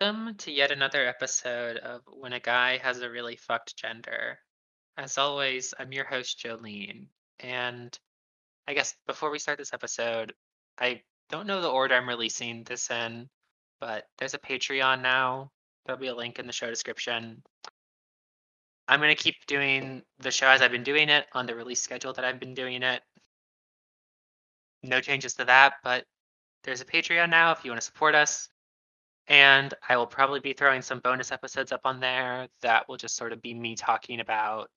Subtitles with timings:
[0.00, 4.38] Welcome to yet another episode of When a Guy Has a Really Fucked Gender.
[4.96, 7.06] As always, I'm your host, Jolene.
[7.40, 7.98] And
[8.68, 10.34] I guess before we start this episode,
[10.78, 13.28] I don't know the order I'm releasing this in,
[13.80, 15.50] but there's a Patreon now.
[15.84, 17.42] There'll be a link in the show description.
[18.86, 21.80] I'm going to keep doing the show as I've been doing it on the release
[21.80, 23.02] schedule that I've been doing it.
[24.84, 26.04] No changes to that, but
[26.62, 28.48] there's a Patreon now if you want to support us.
[29.28, 33.16] And I will probably be throwing some bonus episodes up on there that will just
[33.16, 34.70] sort of be me talking about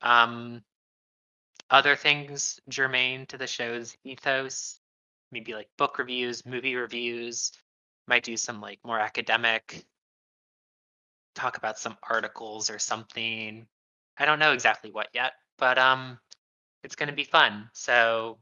[0.00, 0.62] um,
[1.70, 4.80] other things germane to the show's ethos,
[5.30, 7.52] maybe like book reviews, movie reviews.
[8.08, 9.84] Might do some like more academic,
[11.34, 13.66] talk about some articles or something.
[14.16, 16.18] I don't know exactly what yet, but um,
[16.84, 17.68] it's going to be fun.
[17.72, 18.38] So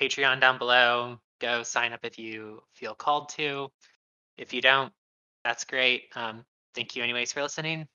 [0.00, 1.20] Patreon down below.
[1.40, 3.68] Go sign up if you feel called to.
[4.36, 4.92] If you don't,
[5.44, 6.04] that's great.
[6.14, 6.44] Um,
[6.74, 7.86] thank you, anyways, for listening.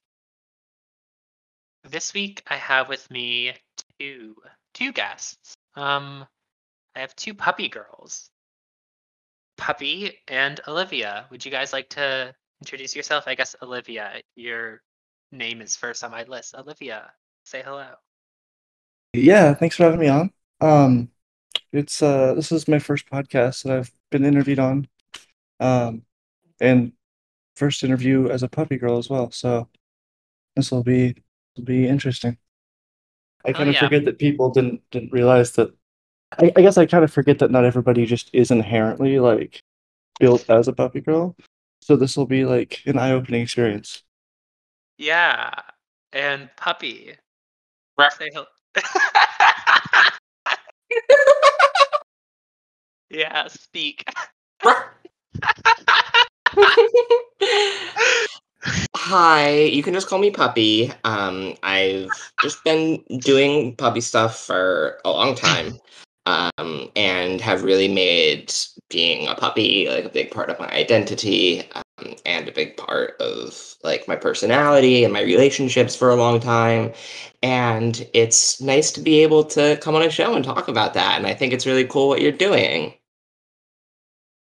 [1.83, 3.53] This week, I have with me
[3.99, 4.35] two
[4.73, 5.55] two guests.
[5.75, 6.25] Um,
[6.95, 8.29] I have two puppy girls,
[9.57, 11.25] Puppy and Olivia.
[11.31, 13.25] Would you guys like to introduce yourself?
[13.27, 14.81] I guess Olivia, your
[15.31, 16.55] name is first on my list.
[16.55, 17.11] Olivia,
[17.43, 17.89] say hello.
[19.13, 20.31] Yeah, thanks for having me on.
[20.61, 21.09] Um,
[21.71, 24.87] it's uh, this is my first podcast that I've been interviewed on.
[25.59, 26.03] Um,
[26.59, 26.91] and
[27.55, 29.31] first interview as a puppy girl as well.
[29.31, 29.67] So
[30.55, 31.15] this will be
[31.55, 32.37] will be interesting.
[33.45, 33.81] I Oh, kind of yeah.
[33.81, 35.71] forget that people didn't didn't realize that.
[36.37, 39.63] I, I guess I kind of forget that not everybody just is inherently like
[40.19, 41.35] built as a puppy girl.
[41.81, 44.03] So this will be like an eye opening experience.
[44.97, 45.51] Yeah,
[46.11, 47.15] and Puppy,
[48.11, 48.45] say hello.
[53.09, 54.03] yeah, speak.
[58.95, 60.91] Hi, you can just call me Puppy.
[61.03, 62.09] Um, I've
[62.41, 65.79] just been doing puppy stuff for a long time,
[66.25, 68.53] um, and have really made
[68.89, 73.15] being a puppy like a big part of my identity, um, and a big part
[73.21, 76.91] of like my personality and my relationships for a long time.
[77.43, 81.17] And it's nice to be able to come on a show and talk about that.
[81.17, 82.93] And I think it's really cool what you're doing.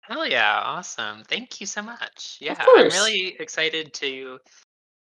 [0.08, 1.24] Hell yeah, awesome.
[1.24, 2.38] Thank you so much.
[2.40, 2.94] Yeah, I'm course.
[2.94, 4.38] really excited to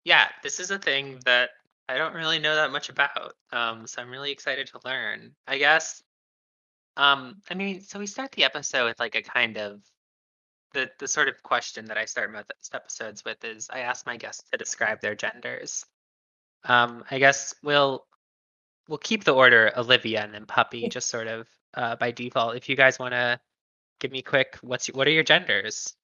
[0.05, 1.49] yeah, this is a thing that
[1.89, 3.33] I don't really know that much about.
[3.51, 5.31] Um, so I'm really excited to learn.
[5.47, 6.01] I guess
[6.95, 9.81] um I mean, so we start the episode with like a kind of
[10.73, 14.15] the the sort of question that I start most episodes with is I ask my
[14.15, 15.85] guests to describe their genders.
[16.63, 18.05] Um, I guess we'll
[18.87, 22.55] we'll keep the order Olivia and then Puppy just sort of uh, by default.
[22.55, 23.39] If you guys want to
[24.03, 25.95] give me quick, what's what are your genders?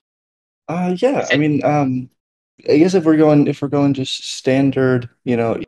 [0.68, 1.20] Uh, yeah.
[1.20, 2.10] Is I mean, um,
[2.68, 5.62] I guess if we're going if we're going just standard, you know,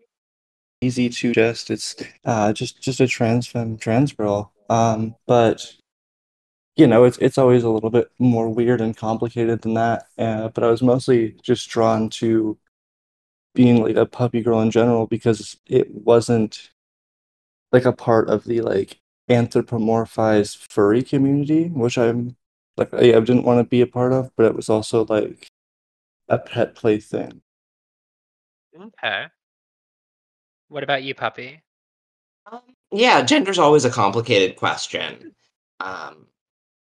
[0.80, 4.54] easy to just it's uh just just a trans femme trans girl.
[4.70, 5.76] Um, but
[6.78, 10.06] you know, it's it's always a little bit more weird and complicated than that.
[10.18, 12.58] Uh, but I was mostly just drawn to
[13.54, 16.72] being like a puppy girl in general because it wasn't
[17.74, 19.01] like a part of the like
[19.32, 22.36] anthropomorphized furry community, which I'm
[22.78, 25.48] like I, I didn't want to be a part of, but it was also like
[26.30, 27.42] a pet play thing.
[28.80, 29.26] Okay.
[30.70, 31.62] What about you, Puppy?
[32.52, 32.62] Um,
[32.92, 35.34] yeah, gender's always a complicated question.
[35.80, 36.28] Um,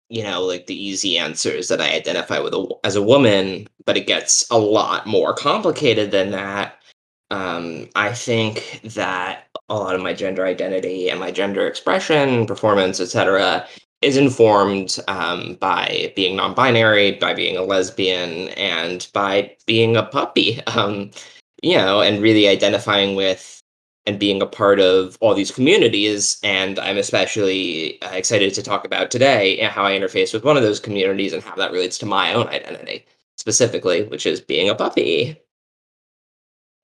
[0.10, 3.68] you know, like the easy answer is that I identify with a, as a woman,
[3.86, 6.84] but it gets a lot more complicated than that.
[7.32, 13.00] Um, I think that a lot of my gender identity and my gender expression, performance,
[13.00, 13.68] etc.,
[14.02, 20.62] is informed um, by being non-binary, by being a lesbian, and by being a puppy.
[20.76, 21.12] Um,
[21.62, 23.64] you know, and really identifying with
[24.06, 26.38] and being a part of all these communities.
[26.44, 30.64] And I'm especially uh, excited to talk about today how I interface with one of
[30.64, 33.06] those communities and how that relates to my own identity
[33.38, 35.40] specifically, which is being a puppy.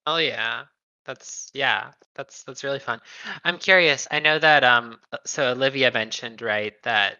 [0.06, 0.64] Oh yeah.
[1.10, 3.00] That's yeah, that's that's really fun.
[3.44, 4.06] I'm curious.
[4.12, 7.18] I know that um uh, so Olivia mentioned, right, that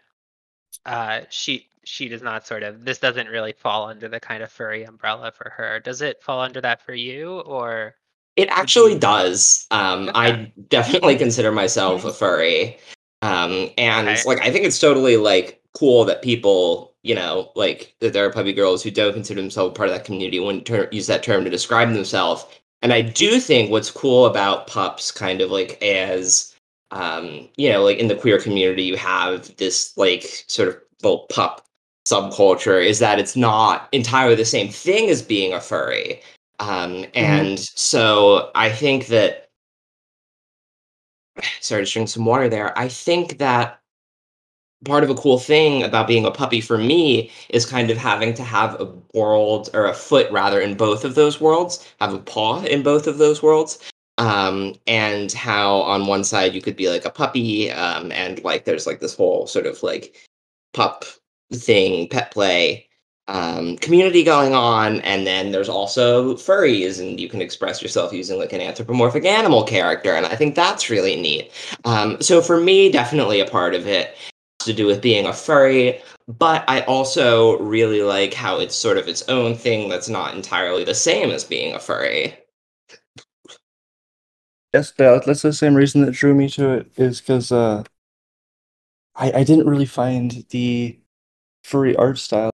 [0.85, 4.49] uh she she does not sort of this doesn't really fall under the kind of
[4.51, 5.81] furry umbrella for her.
[5.81, 7.95] Does it fall under that for you or
[8.37, 9.67] It actually does.
[9.71, 12.77] Um, I definitely consider myself a furry.
[13.21, 14.21] Um, and Okay.
[14.25, 18.31] like I think it's totally like cool that people, you know, like that there are
[18.31, 21.43] puppy girls who don't consider themselves part of that community when ter- use that term
[21.43, 22.45] to describe themselves.
[22.81, 26.55] And I do think what's cool about pups kind of like as
[26.91, 31.25] um, you know, like in the queer community you have this like sort of well
[31.29, 31.65] pup
[32.07, 36.21] subculture is that it's not entirely the same thing as being a furry.
[36.59, 37.75] Um, and mm-hmm.
[37.75, 39.49] so I think that
[41.61, 42.77] sorry to drink some water there.
[42.77, 43.80] I think that
[44.85, 48.33] part of a cool thing about being a puppy for me is kind of having
[48.33, 52.19] to have a world or a foot rather in both of those worlds, have a
[52.19, 53.79] paw in both of those worlds.
[54.17, 58.65] Um, and how on one side you could be like a puppy, um, and like
[58.65, 60.15] there's like this whole sort of like
[60.73, 61.05] pup
[61.53, 62.87] thing, pet play,
[63.27, 68.37] um, community going on, and then there's also furries, and you can express yourself using
[68.37, 71.51] like an anthropomorphic animal character, and I think that's really neat.
[71.85, 74.15] Um, so for me, definitely a part of it
[74.65, 79.07] to do with being a furry, but I also really like how it's sort of
[79.07, 82.37] its own thing that's not entirely the same as being a furry.
[84.73, 87.83] Yes, that's the same reason that drew me to it is because uh,
[89.15, 90.99] I I didn't really find the
[91.63, 92.51] furry art style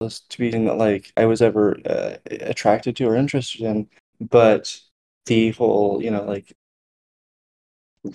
[0.00, 3.88] to be that like I was ever uh, attracted to or interested in,
[4.20, 4.80] but
[5.26, 6.52] the whole you know like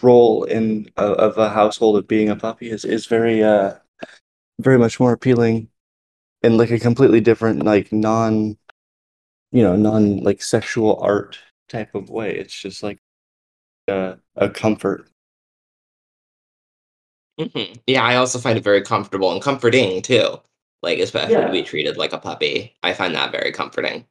[0.01, 3.73] role in uh, of a household of being a puppy is is very uh
[4.59, 5.67] very much more appealing
[6.41, 8.57] in like a completely different like non
[9.51, 11.37] you know non like sexual art
[11.69, 12.35] type of way.
[12.35, 12.99] It's just like
[13.87, 15.09] a, a comfort.
[17.39, 17.79] Mm-hmm.
[17.87, 20.37] yeah i also find it very comfortable and comforting too
[20.83, 21.47] like especially yeah.
[21.47, 22.75] to be treated like a puppy.
[22.83, 24.05] I find that very comforting.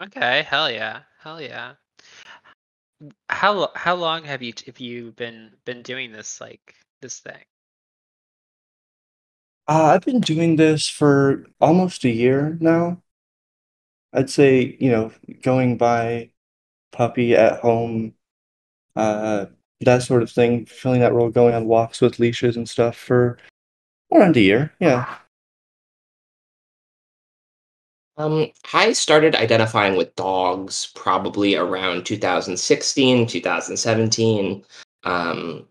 [0.00, 1.72] Okay hell yeah hell yeah
[3.28, 7.42] how how long have you have you been been doing this like this thing?
[9.68, 13.02] Uh, I've been doing this for almost a year now.
[14.12, 15.12] I'd say, you know,
[15.42, 16.30] going by
[16.90, 18.14] puppy at home,
[18.96, 19.46] uh,
[19.80, 23.38] that sort of thing, filling that role, going on walks with leashes and stuff for
[24.12, 24.74] around a year.
[24.80, 25.18] Yeah.
[28.20, 34.64] Um, I started identifying with dogs probably around 2016, 2017.
[35.04, 35.66] Um,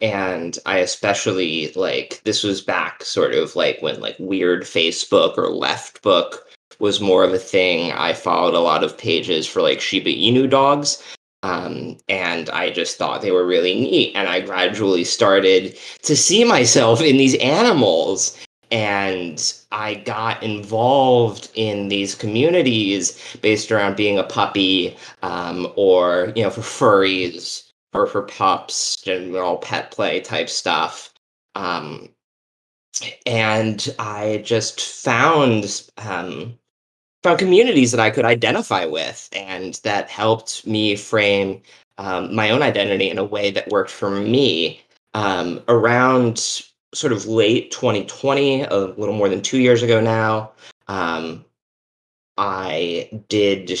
[0.00, 5.48] and I especially like this was back sort of like when like weird Facebook or
[5.48, 6.46] left book
[6.78, 7.92] was more of a thing.
[7.92, 11.02] I followed a lot of pages for like Shiba Inu dogs.
[11.42, 14.14] Um, and I just thought they were really neat.
[14.14, 18.36] And I gradually started to see myself in these animals
[18.70, 26.42] and I got involved in these communities based around being a puppy, um, or you
[26.42, 31.12] know, for furries or for pups, general pet play type stuff.
[31.54, 32.10] Um,
[33.26, 36.58] and I just found um,
[37.22, 41.62] found communities that I could identify with, and that helped me frame
[41.98, 44.82] um, my own identity in a way that worked for me.
[45.14, 46.62] Um, around
[46.94, 50.52] sort of late 2020, a little more than two years ago now,
[50.88, 51.44] um,
[52.36, 53.78] I did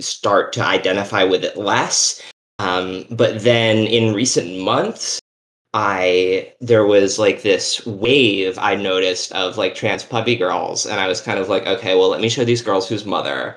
[0.00, 2.22] start to identify with it less.
[2.58, 5.20] Um, but then in recent months,
[5.74, 11.08] I there was like this wave I noticed of like trans puppy girls, and I
[11.08, 13.56] was kind of like, okay, well, let me show these girls whose mother,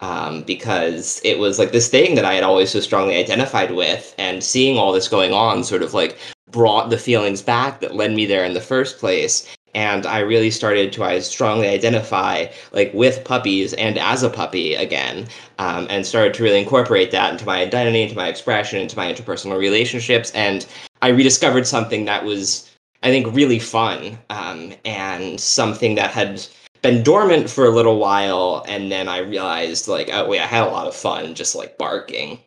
[0.00, 4.14] um, because it was like this thing that I had always so strongly identified with,
[4.18, 6.16] and seeing all this going on, sort of like
[6.50, 9.46] brought the feelings back that led me there in the first place.
[9.74, 14.74] And i really started to i strongly identify like with puppies and as a puppy
[14.74, 15.28] again
[15.58, 19.12] um, and started to really incorporate that into my identity into my expression into my
[19.12, 20.30] interpersonal relationships.
[20.32, 20.66] And
[21.02, 22.70] i rediscovered something that was
[23.02, 26.46] i think really fun um, and something that had
[26.80, 28.64] been dormant for a little while.
[28.68, 31.76] And then i realized like oh wait i had a lot of fun just like
[31.76, 32.40] barking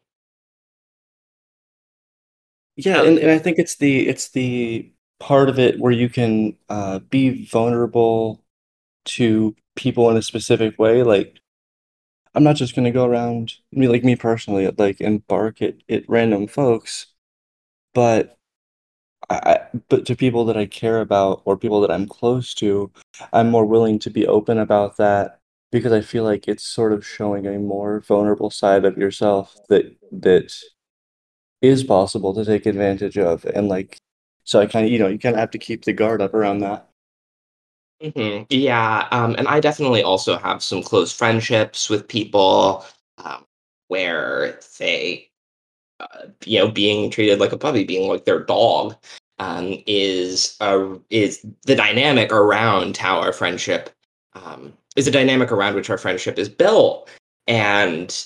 [2.76, 6.58] yeah, and, and I think it's the it's the part of it where you can
[6.70, 8.44] uh, be vulnerable
[9.06, 11.04] to people in a specific way.
[11.04, 11.40] Like,
[12.36, 16.10] I'm not just gonna go around me like me personally, like and bark at, at
[16.10, 17.08] random folks,
[17.94, 18.38] but
[19.30, 22.92] I, but to people that I care about or people that I'm close to,
[23.34, 25.40] I'm more willing to be open about that
[25.72, 29.96] because I feel like it's sort of showing a more vulnerable side of yourself that
[30.12, 30.54] that
[31.62, 33.98] is possible to take advantage of and like
[34.44, 36.34] so i kind of you know you kind of have to keep the guard up
[36.34, 36.90] around that
[38.02, 38.44] mm-hmm.
[38.50, 42.86] yeah um, and i definitely also have some close friendships with people
[43.20, 43.46] um,
[43.88, 45.30] where they
[46.00, 48.96] uh, you know being treated like a puppy being like their dog
[49.40, 53.90] um, is a, is the dynamic around how our friendship
[54.34, 57.10] um, is the dynamic around which our friendship is built
[57.48, 58.26] and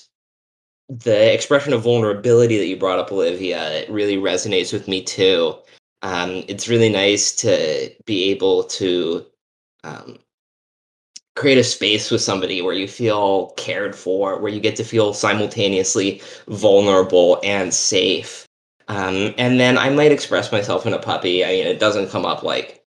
[0.89, 5.55] the expression of vulnerability that you brought up, Olivia, it really resonates with me too.
[6.01, 9.25] Um, it's really nice to be able to
[9.83, 10.19] um,
[11.35, 15.13] create a space with somebody where you feel cared for, where you get to feel
[15.13, 18.45] simultaneously vulnerable and safe.
[18.87, 21.43] Um, and then I might express myself in a puppy.
[21.43, 22.83] I mean, it doesn't come up like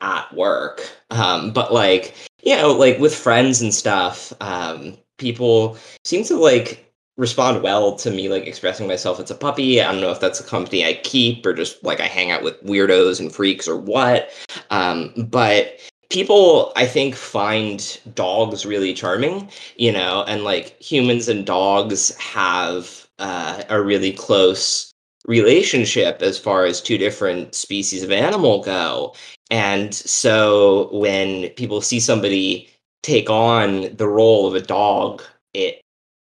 [0.00, 4.32] at work, um, but like you know, like with friends and stuff.
[4.40, 6.89] Um, people seem to like
[7.20, 9.80] respond well to me like expressing myself as a puppy.
[9.80, 12.42] I don't know if that's a company I keep or just like I hang out
[12.42, 14.30] with weirdos and freaks or what.
[14.70, 21.44] Um, but people I think find dogs really charming, you know, and like humans and
[21.44, 24.90] dogs have uh, a really close
[25.26, 29.14] relationship as far as two different species of animal go.
[29.50, 32.70] And so when people see somebody
[33.02, 35.22] take on the role of a dog,
[35.52, 35.82] it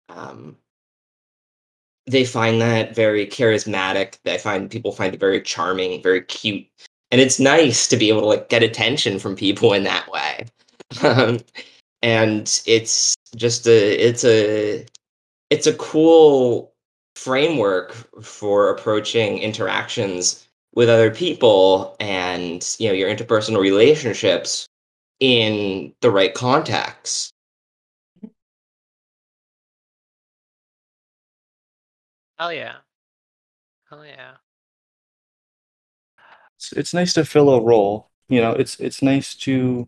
[0.09, 0.55] um,
[2.07, 4.17] they find that very charismatic.
[4.23, 6.65] They find people find it very charming, very cute,
[7.11, 10.45] and it's nice to be able to like get attention from people in that way.
[11.03, 11.39] Um,
[12.03, 14.85] and it's just a it's a
[15.49, 16.73] it's a cool
[17.15, 24.67] framework for approaching interactions with other people and you know your interpersonal relationships
[25.19, 27.31] in the right context
[32.37, 32.77] Hell yeah.
[33.89, 34.37] Hell yeah.
[36.57, 38.09] It's, it's nice to fill a role.
[38.29, 39.87] You know, it's it's nice to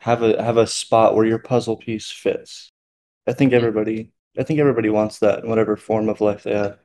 [0.00, 2.72] have a have a spot where your puzzle piece fits.
[3.26, 3.54] I think Mhm.
[3.54, 6.80] everybody I think everybody wants that in whatever form of life they have.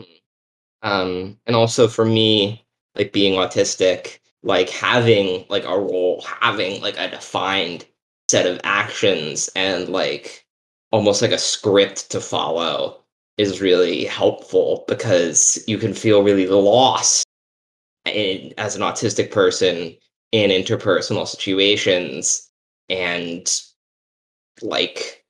[0.00, 0.20] Mhm.
[0.82, 6.98] Um, and also for me, like being autistic, like having like a role, having like
[6.98, 7.86] a defined
[8.30, 10.46] set of actions and like
[10.92, 13.03] almost like a script to follow
[13.38, 17.24] is really helpful because you can feel really lost
[18.04, 19.96] in, as an autistic person
[20.32, 22.50] in interpersonal situations.
[22.88, 23.50] And
[24.62, 25.24] like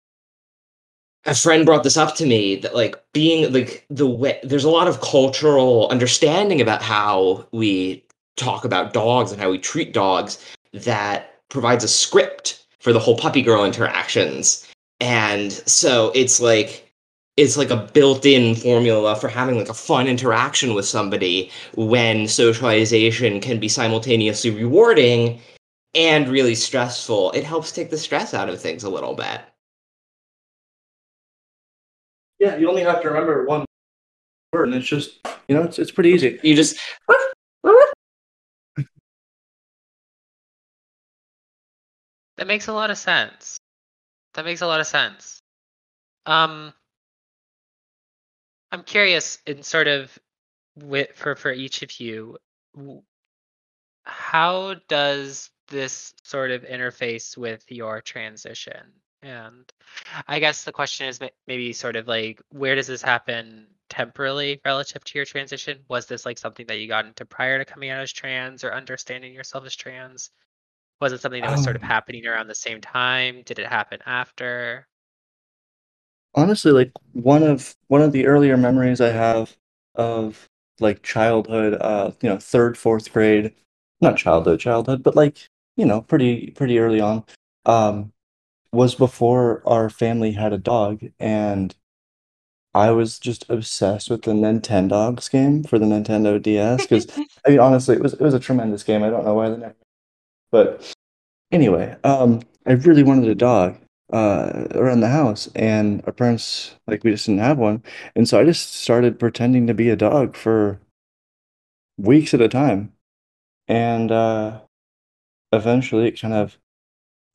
[1.25, 4.71] a friend brought this up to me that like being like the way there's a
[4.71, 8.05] lot of cultural understanding about how we
[8.37, 13.17] talk about dogs and how we treat dogs that provides a script for the whole
[13.17, 14.69] puppy girl interactions.
[15.01, 16.84] And so it's like
[17.37, 23.41] it's like a built-in formula for having like a fun interaction with somebody when socialization
[23.41, 25.41] can be simultaneously rewarding
[25.95, 29.41] and really stressful it helps take the stress out of things a little bit
[32.45, 33.65] Yeah, you only have to remember one
[34.53, 36.39] word, and it's just you know it's it's pretty easy.
[36.43, 36.79] you just
[42.37, 43.57] That makes a lot of sense.
[44.35, 45.39] That makes a lot of sense.
[46.27, 46.75] Um,
[48.75, 50.19] I'm curious in sort of
[50.77, 52.39] with for for each of you,
[54.05, 58.93] how does this sort of interface with your transition?
[59.23, 59.73] And
[60.29, 65.05] I guess the question is maybe sort of like where does this happen temporally relative
[65.05, 65.85] to your transition?
[65.89, 68.75] Was this like something that you got into prior to coming out as trans or
[68.75, 70.31] understanding yourself as trans?
[71.01, 73.43] Was it something that was sort of Um, happening around the same time?
[73.45, 74.89] Did it happen after?
[76.35, 79.57] Honestly, like one of one of the earlier memories I have
[79.95, 80.49] of
[80.81, 83.55] like childhood, uh, you know, third, fourth grade,
[84.01, 87.25] not childhood, childhood, but like, you know, pretty pretty early on,
[87.67, 88.13] um,
[88.73, 91.75] was before our family had a dog, and
[92.75, 97.07] I was just obsessed with the Nintendogs game for the Nintendo DS because
[97.47, 99.03] I mean, honestly, it was it was a tremendous game.
[99.03, 99.75] I don't know why the name,
[100.51, 100.93] but
[101.53, 103.79] anyway, um, I really wanted a dog
[104.15, 107.83] uh around the house, and our parents like we just didn't have one,
[108.17, 110.81] and so I just started pretending to be a dog for
[111.99, 112.93] weeks at a time,
[113.69, 114.61] and uh,
[115.53, 116.59] eventually it kind of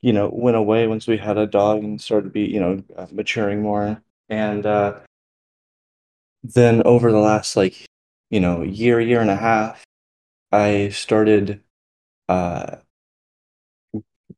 [0.01, 2.83] you know went away once we had a dog and started to be you know
[2.97, 4.99] uh, maturing more, and uh,
[6.43, 7.85] then over the last like
[8.29, 9.83] you know year year and a half,
[10.51, 11.61] I started
[12.29, 12.77] uh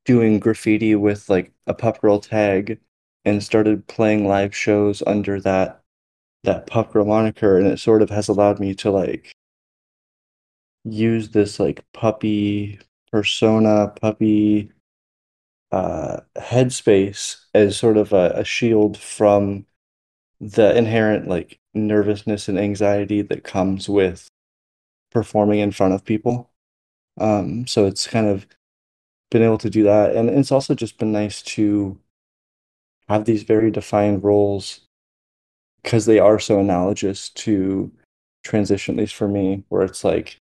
[0.05, 2.79] doing graffiti with like a pup girl tag
[3.25, 5.81] and started playing live shows under that
[6.43, 9.31] that girl moniker and it sort of has allowed me to like
[10.83, 12.79] use this like puppy
[13.11, 14.71] persona puppy
[15.71, 19.65] uh headspace as sort of a, a shield from
[20.39, 24.27] the inherent like nervousness and anxiety that comes with
[25.11, 26.49] performing in front of people.
[27.19, 28.47] Um so it's kind of
[29.31, 31.97] been able to do that and it's also just been nice to
[33.09, 34.81] have these very defined roles
[35.83, 37.91] because they are so analogous to
[38.43, 40.37] transition, at least for me, where it's like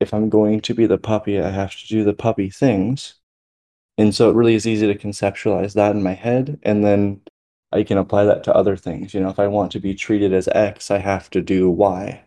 [0.00, 3.14] if I'm going to be the puppy, I have to do the puppy things.
[3.98, 6.58] And so it really is easy to conceptualize that in my head.
[6.64, 7.22] And then
[7.72, 9.14] I can apply that to other things.
[9.14, 12.24] You know, if I want to be treated as X, I have to do Y.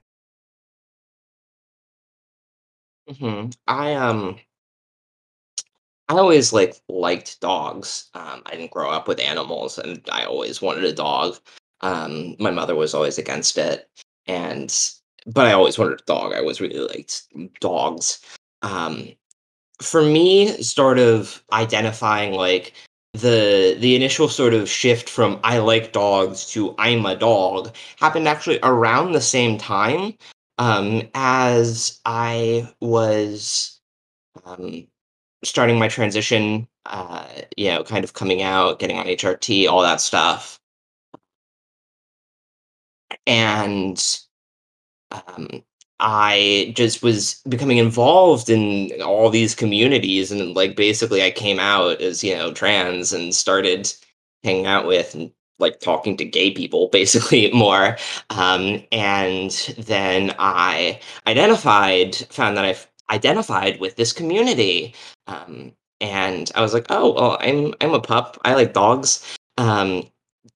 [3.08, 4.40] hmm I um
[6.10, 8.10] I always like liked dogs.
[8.14, 11.38] Um, I didn't grow up with animals, and I always wanted a dog.
[11.82, 13.90] Um, my mother was always against it,
[14.26, 14.74] and
[15.26, 16.34] but I always wanted a dog.
[16.34, 17.24] I always really liked
[17.60, 18.20] dogs.
[18.62, 19.10] Um,
[19.82, 22.74] for me, sort of identifying like
[23.14, 28.28] the the initial sort of shift from I like dogs to I'm a dog happened
[28.28, 30.14] actually around the same time
[30.58, 33.80] um, as I was
[34.46, 34.88] um,
[35.44, 40.02] starting my transition, uh, you know, kind of coming out, getting on HRT, all that
[40.02, 40.60] stuff.
[43.26, 44.04] And
[45.12, 45.64] um,
[46.00, 50.32] I just was becoming involved in all these communities.
[50.32, 53.92] And like basically, I came out as, you know, trans and started
[54.44, 57.98] hanging out with and like talking to gay people basically more.
[58.30, 62.76] Um, and then I identified, found that I
[63.14, 64.94] identified with this community.
[65.28, 68.40] Um, and I was like, oh, well, I'm I'm a pup.
[68.46, 69.24] I like dogs.
[69.58, 70.04] Um,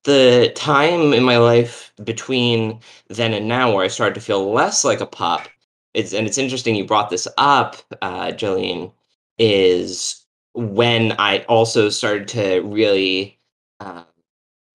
[0.03, 4.83] the time in my life between then and now where I started to feel less
[4.83, 5.47] like a pup
[5.93, 8.91] is, and it's interesting you brought this up, uh, Jolene,
[9.37, 13.39] is when I also started to really,
[13.79, 14.03] uh,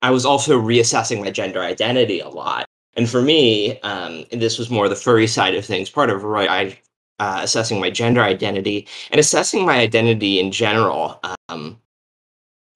[0.03, 2.67] I was also reassessing my gender identity a lot.
[2.95, 5.91] And for me, um, this was more the furry side of things.
[5.91, 6.79] Part of right, I
[7.18, 11.80] uh, assessing my gender identity and assessing my identity in general um,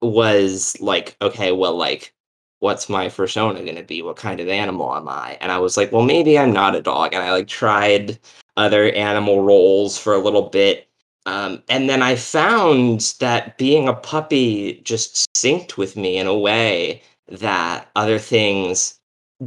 [0.03, 2.15] was like, okay, well, like,
[2.61, 4.03] what's my persona going to be?
[4.03, 5.39] What kind of animal am I?
[5.41, 7.15] And I was like, well, maybe I'm not a dog.
[7.15, 8.19] And I like tried
[8.57, 10.89] other animal roles for a little bit.
[11.27, 16.37] Um, and then I found that being a puppy just synced with me in a
[16.37, 18.99] way that other things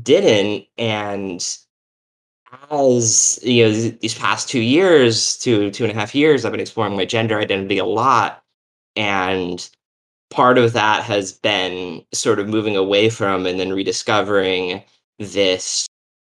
[0.02, 0.66] didn't.
[0.78, 1.46] And
[2.72, 6.62] as you know these past two years two two and a half years i've been
[6.62, 8.44] exploring my gender identity a lot.
[8.96, 9.68] And
[10.30, 14.84] part of that has been sort of moving away from and then rediscovering
[15.20, 15.88] this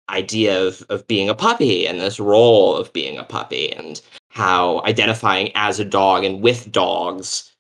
[0.10, 4.82] idea of, of being a puppy and this role of being a puppy and how
[4.86, 7.51] identifying as a dog and with dogs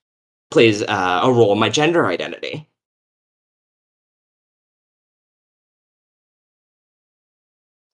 [0.51, 2.67] plays uh, a role in my gender identity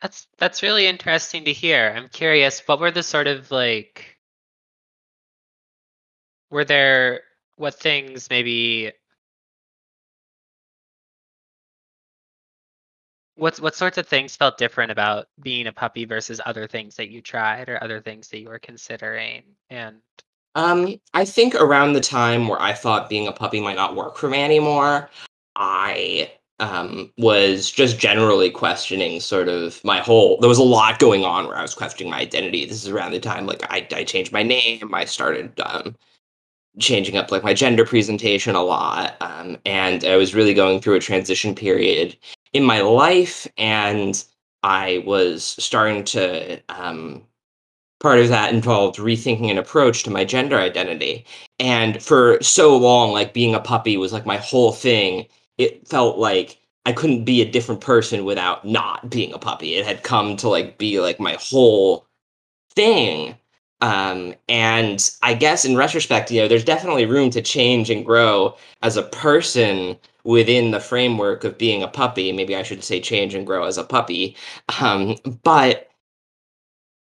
[0.02, 1.94] That's that's really interesting to hear.
[1.96, 4.18] I'm curious, what were the sort of like
[6.52, 7.22] were there
[7.58, 8.92] what things maybe
[13.36, 17.10] what's what sorts of things felt different about being a puppy versus other things that
[17.10, 19.98] you tried or other things that you were considering and
[20.56, 24.18] um i think around the time where i thought being a puppy might not work
[24.18, 25.10] for me anymore
[25.56, 26.32] i
[26.62, 30.38] um, was just generally questioning sort of my whole.
[30.38, 32.66] There was a lot going on where I was questioning my identity.
[32.66, 34.94] This is around the time like I, I changed my name.
[34.94, 35.96] I started um,
[36.80, 40.96] changing up like my gender presentation a lot, um, and I was really going through
[40.96, 42.16] a transition period
[42.54, 44.24] in my life, and
[44.64, 46.62] I was starting to.
[46.70, 47.24] Um,
[48.00, 51.26] part of that involved rethinking an approach to my gender identity,
[51.60, 55.28] and for so long, like being a puppy was like my whole thing
[55.64, 59.76] it felt like I couldn't be a different person without not being a puppy.
[59.76, 62.08] It had come to like be like my whole
[62.76, 63.36] thing.
[63.82, 68.56] Um, and I guess in retrospect, you know, there's definitely room to change and grow
[68.82, 72.32] as a person within the framework of being a puppy.
[72.32, 74.36] Maybe I should say change and grow as a puppy.
[74.80, 75.90] Um, but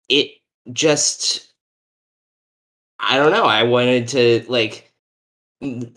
[0.09, 0.33] it
[0.73, 1.53] just,
[2.99, 3.45] I don't know.
[3.45, 4.93] I wanted to like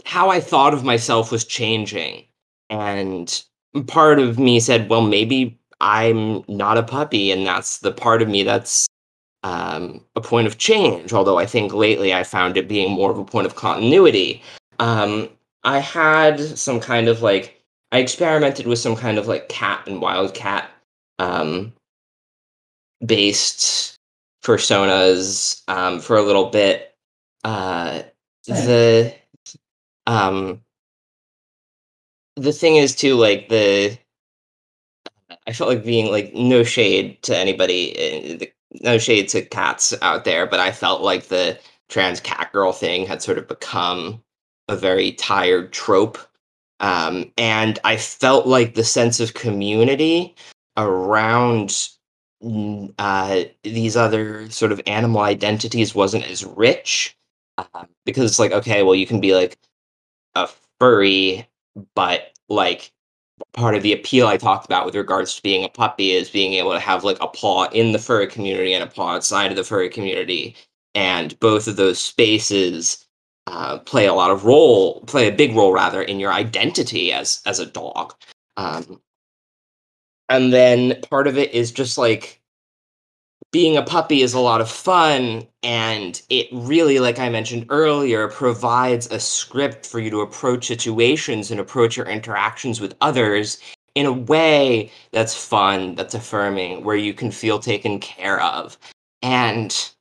[0.06, 2.24] how I thought of myself was changing
[2.70, 3.44] and
[3.88, 8.28] part of me said, well, maybe I'm not a puppy, and that's the part of
[8.28, 8.88] me that's
[9.44, 11.14] um, a point of change.
[11.14, 14.42] Although I think lately I found it being more of a point of continuity.
[14.80, 15.30] Um,
[15.64, 20.02] I had some kind of like I experimented with some kind of like cat and
[20.02, 20.70] wildcat
[21.18, 21.74] um,
[23.06, 23.96] based
[24.44, 26.96] personas um, for a little bit.
[27.44, 28.04] Uh,
[28.46, 29.14] the
[30.08, 30.62] um,
[32.40, 33.98] the thing is too like the
[35.48, 38.46] I felt like being like no shade to anybody, eh,
[38.82, 43.06] no shade to cats out there, but I felt like the trans cat girl thing
[43.06, 44.22] had sort of become
[44.68, 46.18] a very tired trope.
[46.80, 50.36] Um, and I felt like the sense of community
[50.78, 51.90] around
[53.00, 57.18] uh, these other sort of animal identities wasn't as rich
[57.58, 59.58] uh, because it's like okay well you can be like
[60.36, 60.48] a
[60.80, 61.46] furry
[61.96, 62.92] but like
[63.54, 66.54] part of the appeal i talked about with regards to being a puppy is being
[66.54, 69.58] able to have like a paw in the furry community and a paw outside of
[69.58, 70.56] the furry community
[70.96, 73.06] and both of those spaces
[73.48, 77.42] uh, play a lot of role play a big role rather in your identity as
[77.46, 78.14] as a dog
[78.58, 79.00] um,
[80.28, 82.39] and then part of it is just like
[83.52, 88.28] being a puppy is a lot of fun and it really like i mentioned earlier
[88.28, 93.60] provides a script for you to approach situations and approach your interactions with others
[93.96, 98.78] in a way that's fun that's affirming where you can feel taken care of.
[99.22, 99.92] And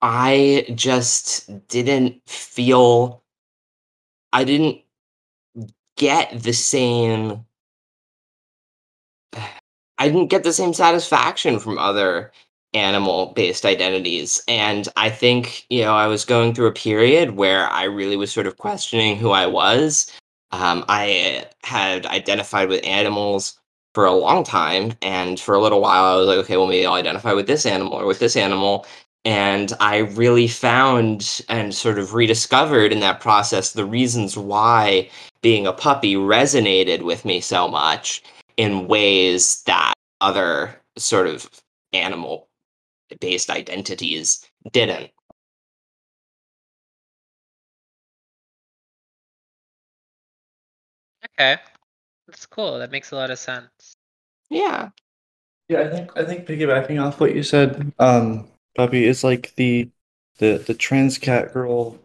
[0.00, 3.24] i just didn't feel
[4.32, 4.80] i didn't
[5.96, 7.44] get the same
[9.98, 12.32] I didn't get the same satisfaction from other
[12.74, 14.42] animal based identities.
[14.46, 18.32] And I think, you know, I was going through a period where I really was
[18.32, 20.10] sort of questioning who I was.
[20.52, 23.58] Um, I had identified with animals
[23.94, 24.92] for a long time.
[25.02, 27.66] And for a little while, I was like, okay, well, maybe I'll identify with this
[27.66, 28.86] animal or with this animal.
[29.24, 35.10] And I really found and sort of rediscovered in that process the reasons why
[35.42, 38.22] being a puppy resonated with me so much
[38.58, 41.48] in ways that other sort of
[41.94, 42.48] animal
[43.20, 45.10] based identities didn't.
[51.24, 51.56] Okay.
[52.26, 52.78] That's cool.
[52.78, 53.94] That makes a lot of sense.
[54.50, 54.90] Yeah.
[55.68, 59.88] Yeah, I think I think piggybacking off what you said, um, Puppy, is like the
[60.38, 61.98] the the trans cat girl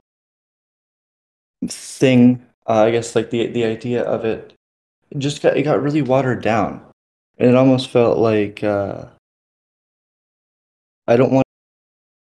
[1.68, 2.46] thing.
[2.68, 4.54] Uh, I guess like the the idea of it
[5.14, 6.84] it just got it got really watered down.
[7.38, 9.06] And it almost felt like uh,
[11.08, 11.46] I don't want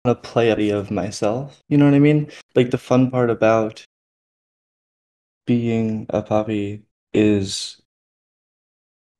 [0.04, 1.60] to play any of myself.
[1.68, 2.30] You know what I mean?
[2.54, 3.84] Like the fun part about
[5.46, 7.80] being a puppy is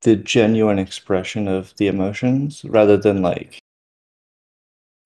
[0.02, 3.58] the genuine expression of the emotions rather than like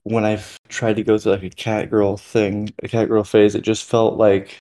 [0.03, 3.55] when I've tried to go through like a cat girl thing, a cat girl phase,
[3.55, 4.59] it just felt like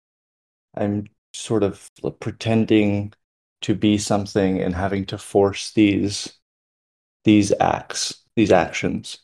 [0.75, 3.13] I'm sort of pretending
[3.62, 6.34] to be something and having to force these
[7.26, 9.19] these acts, these actions.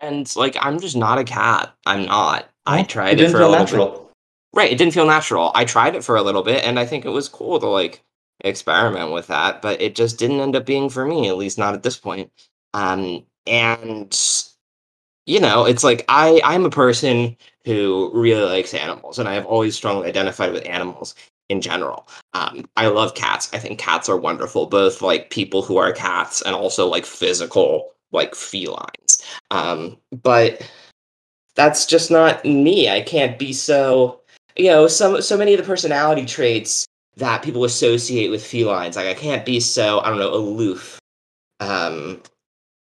[0.00, 1.74] And like I'm just not a cat.
[1.86, 2.48] I'm not.
[2.66, 3.90] I tried it it for a little natural.
[3.90, 4.00] bit.
[4.54, 5.50] Right, it didn't feel natural.
[5.54, 8.02] I tried it for a little bit and I think it was cool to like
[8.40, 11.74] experiment with that, but it just didn't end up being for me, at least not
[11.74, 12.30] at this point.
[12.74, 14.16] Um and
[15.26, 19.46] you know, it's like I I'm a person who really likes animals and I have
[19.46, 21.14] always strongly identified with animals
[21.54, 22.08] in general.
[22.34, 23.48] Um, I love cats.
[23.52, 27.92] I think cats are wonderful, both like people who are cats and also like physical,
[28.12, 29.22] like felines.
[29.50, 30.68] Um, but
[31.54, 32.90] that's just not me.
[32.90, 34.20] I can't be so,
[34.56, 36.86] you know, so so many of the personality traits
[37.16, 38.96] that people associate with felines.
[38.96, 40.98] Like I can't be so, I don't know, aloof.
[41.60, 42.20] Um,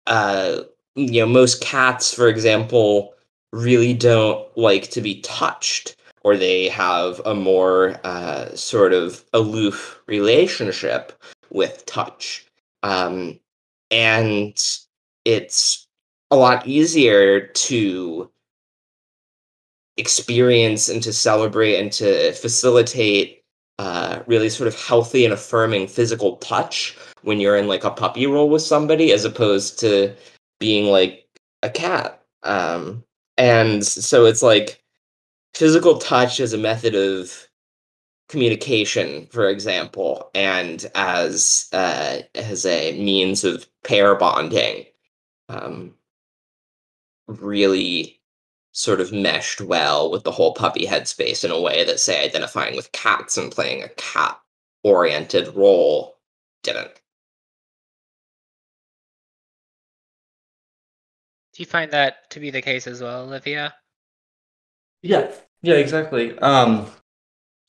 [0.06, 0.62] uh,
[0.96, 3.14] you know, most cats, for example,
[3.52, 10.00] really don't like to be touched or they have a more uh, sort of aloof
[10.06, 11.12] relationship
[11.50, 12.46] with touch.
[12.82, 13.38] Um,
[13.90, 14.56] and
[15.24, 15.86] it's
[16.30, 18.30] a lot easier to
[19.96, 23.42] experience and to celebrate and to facilitate
[23.78, 28.26] uh, really sort of healthy and affirming physical touch when you're in like a puppy
[28.26, 30.14] role with somebody as opposed to
[30.58, 31.26] being like
[31.62, 32.22] a cat.
[32.42, 33.04] Um,
[33.36, 34.82] and so it's like
[35.54, 37.48] physical touch as a method of
[38.28, 44.84] communication, for example, and as uh, as a means of pair bonding,
[45.48, 45.94] um,
[47.26, 48.20] really
[48.72, 52.76] sort of meshed well with the whole puppy headspace in a way that, say, identifying
[52.76, 54.38] with cats and playing a cat
[54.84, 56.18] oriented role
[56.62, 56.94] didn't.
[61.54, 63.74] Do you find that to be the case as well, Olivia?
[65.02, 65.30] Yeah,
[65.62, 66.38] yeah, exactly.
[66.38, 66.86] Um,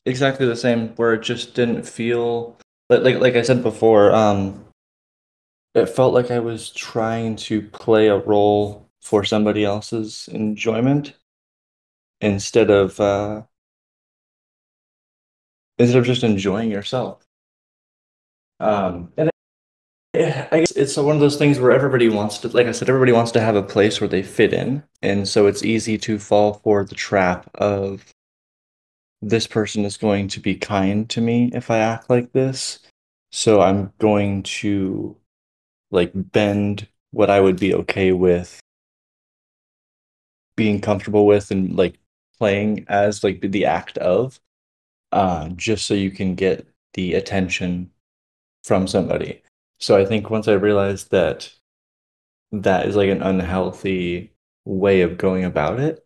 [0.06, 0.90] exactly the same.
[0.96, 2.58] Where it just didn't feel
[2.90, 4.14] like like like I said before.
[4.14, 4.66] Um,
[5.74, 11.14] it felt like I was trying to play a role for somebody else's enjoyment
[12.22, 13.44] instead of uh,
[15.80, 17.26] instead of just enjoying yourself.
[18.60, 19.30] Um, and
[20.20, 23.14] I guess it's one of those things where everybody wants to, like I said, everybody
[23.14, 26.56] wants to have a place where they fit in, and so it's easy to fall
[26.56, 28.06] for the trap of
[29.22, 32.80] this person is going to be kind to me if I act like this,
[33.32, 35.16] so I'm going to
[35.92, 38.60] like bend what I would be okay with
[40.56, 41.98] being comfortable with and like
[42.38, 44.40] playing as like the act of
[45.12, 47.90] uh just so you can get the attention
[48.64, 49.42] from somebody.
[49.80, 51.54] So I think once I realized that
[52.52, 54.34] that is like an unhealthy
[54.66, 56.06] way of going about it,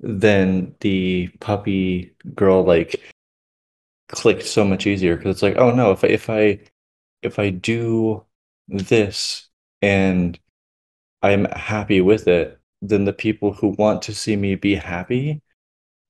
[0.00, 3.00] then the puppy girl like
[4.08, 6.60] clicked so much easier because it's like, oh no, if I, if I
[7.22, 8.24] if I do
[8.68, 9.48] this
[9.82, 10.38] and
[11.22, 15.42] I'm happy with it, then the people who want to see me be happy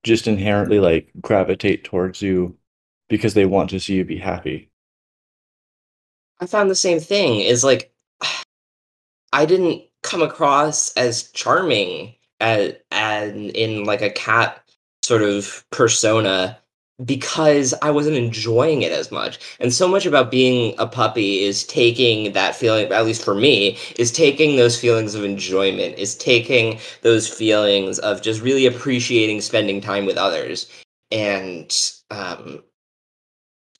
[0.05, 2.59] just inherently like gravitate towards you
[3.11, 4.72] because they want to see you be happy.
[6.42, 7.92] I found the same thing is like
[9.33, 14.61] I didn't come across as charming as, as in like a cat
[15.02, 16.59] sort of persona
[17.05, 19.38] because I wasn't enjoying it as much.
[19.61, 23.78] And so much about being a puppy is taking that feeling, at least for me,
[23.96, 29.81] is taking those feelings of enjoyment, is taking those feelings of just really appreciating spending
[29.81, 30.68] time with others
[31.11, 32.62] and um,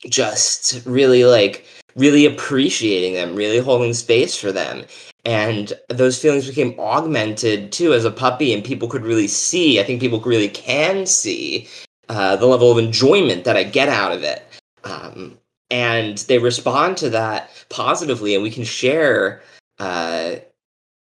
[0.09, 1.64] just really like
[1.97, 4.85] really appreciating them, really holding space for them.
[5.25, 9.79] And those feelings became augmented too as a puppy, and people could really see.
[9.79, 11.69] I think people really can see
[12.09, 14.45] uh, the level of enjoyment that I get out of it.
[14.85, 15.39] Um,
[15.71, 19.43] and they respond to that positively, and we can share
[19.79, 20.37] uh,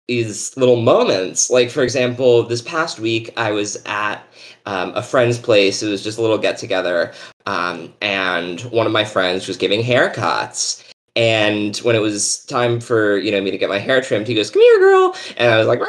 [0.07, 1.49] these little moments.
[1.49, 4.23] Like, for example, this past week, I was at
[4.65, 5.83] um, a friend's place.
[5.83, 7.13] It was just a little get together.
[7.45, 10.83] Um, and one of my friends was giving haircuts.
[11.15, 14.33] And when it was time for you know me to get my hair trimmed, he
[14.33, 15.79] goes, "Come here, girl," and I was like,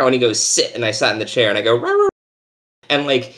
[0.00, 2.08] "When he goes, sit," and I sat in the chair, and I go,
[2.88, 3.34] and like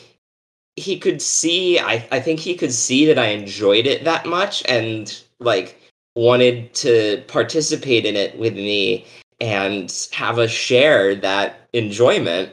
[0.75, 4.63] he could see I, I think he could see that I enjoyed it that much
[4.67, 5.77] and like
[6.15, 9.05] wanted to participate in it with me
[9.41, 12.51] and have us share that enjoyment.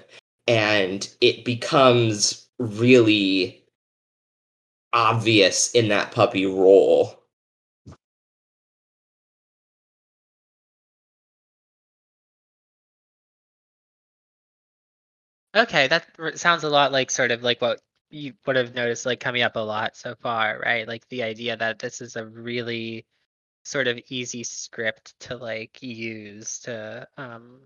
[0.49, 3.63] And it becomes really
[4.97, 7.23] obvious in that puppy role
[15.57, 16.07] Okay, that
[16.39, 17.81] sounds a lot like sort of like what
[18.11, 20.87] you would have noticed like coming up a lot so far, right?
[20.87, 23.07] Like the idea that this is a really
[23.65, 27.61] sort of easy script to like use to um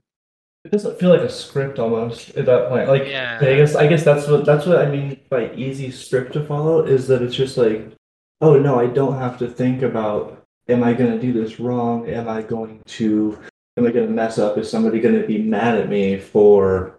[0.64, 2.88] It doesn't feel like a script almost at that point.
[2.88, 3.38] Like Yeah.
[3.40, 6.84] I guess I guess that's what that's what I mean by easy script to follow
[6.84, 7.92] is that it's just like,
[8.40, 12.08] oh no, I don't have to think about am I gonna do this wrong?
[12.08, 13.38] Am I going to
[13.76, 14.58] am I gonna mess up?
[14.58, 16.98] Is somebody gonna be mad at me for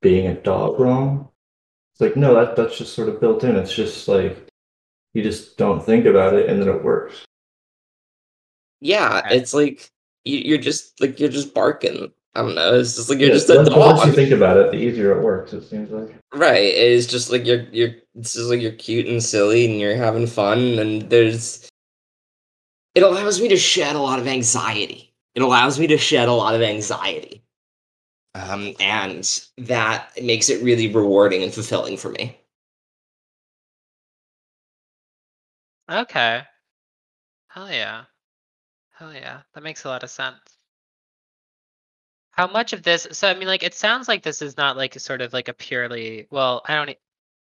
[0.00, 1.28] being a dog wrong?
[1.92, 3.54] It's like no, that that's just sort of built in.
[3.56, 4.48] It's just like
[5.12, 7.26] you just don't think about it and then it works.
[8.80, 9.90] yeah it's like
[10.24, 13.34] you, you're just like you're just barking i don't know it's just like you're Yeah,
[13.34, 15.90] just a the, the less you think about it, the easier it works, it seems
[15.90, 16.14] like.
[16.34, 16.72] Right.
[16.74, 20.26] It's just like you're you're it's just like you're cute and silly and you're having
[20.26, 21.68] fun and there's
[22.94, 25.14] it allows me to shed a lot of anxiety.
[25.34, 27.44] It allows me to shed a lot of anxiety.
[28.34, 29.22] Um and
[29.58, 32.38] that makes it really rewarding and fulfilling for me.
[35.90, 36.42] Okay.
[37.48, 38.04] Hell yeah.
[38.92, 39.42] Hell yeah.
[39.54, 40.51] That makes a lot of sense.
[42.32, 44.98] How much of this so I mean like it sounds like this is not like
[44.98, 46.96] sort of like a purely well, I don't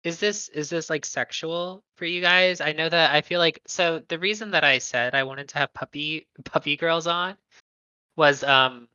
[0.03, 2.61] is this is this like sexual for you guys?
[2.61, 5.57] I know that I feel like so the reason that I said I wanted to
[5.59, 7.37] have puppy puppy girls on
[8.15, 8.87] was um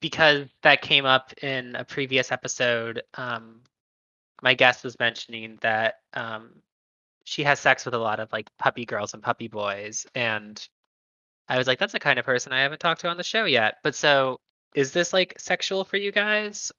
[0.00, 3.02] because that came up in a previous episode.
[3.14, 3.62] Um
[4.42, 6.50] my guest was mentioning that um
[7.24, 10.68] she has sex with a lot of like puppy girls and puppy boys and
[11.48, 13.46] I was like that's the kind of person I haven't talked to on the show
[13.46, 13.78] yet.
[13.82, 14.40] But so
[14.76, 16.70] is this like sexual for you guys?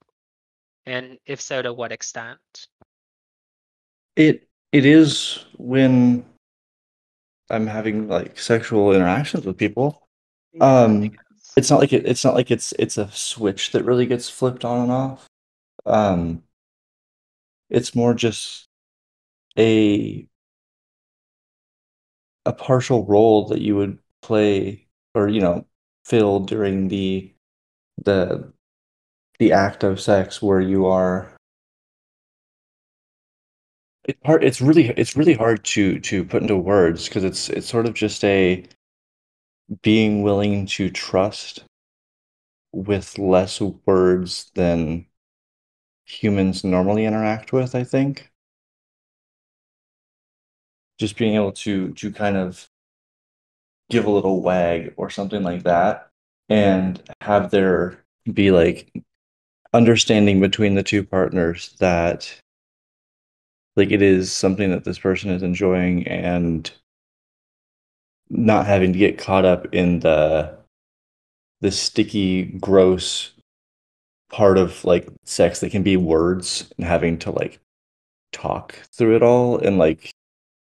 [0.86, 2.38] And if so to what extent?
[4.16, 6.24] It it is when
[7.50, 10.08] I'm having like sexual interactions with people.
[10.60, 11.10] Um,
[11.56, 14.64] It's not like it, it's not like it's it's a switch that really gets flipped
[14.64, 15.26] on and off.
[15.84, 16.44] Um,
[17.68, 18.68] it's more just
[19.58, 20.26] a
[22.46, 25.66] a partial role that you would play or you know
[26.04, 27.32] fill during the
[28.04, 28.52] the
[29.38, 31.32] the act of sex where you are.
[34.04, 37.68] It's hard it's really it's really hard to to put into words because it's it's
[37.68, 38.64] sort of just a
[39.82, 41.64] being willing to trust
[42.72, 45.06] with less words than
[46.06, 48.30] humans normally interact with i think.
[50.98, 52.68] Just being able to to kind of
[53.90, 56.07] give a little wag or something like that
[56.48, 57.98] and have there
[58.32, 58.90] be like
[59.72, 62.40] understanding between the two partners that
[63.76, 66.70] like it is something that this person is enjoying and
[68.30, 70.56] not having to get caught up in the
[71.60, 73.32] the sticky gross
[74.30, 77.58] part of like sex that can be words and having to like
[78.32, 80.10] talk through it all and like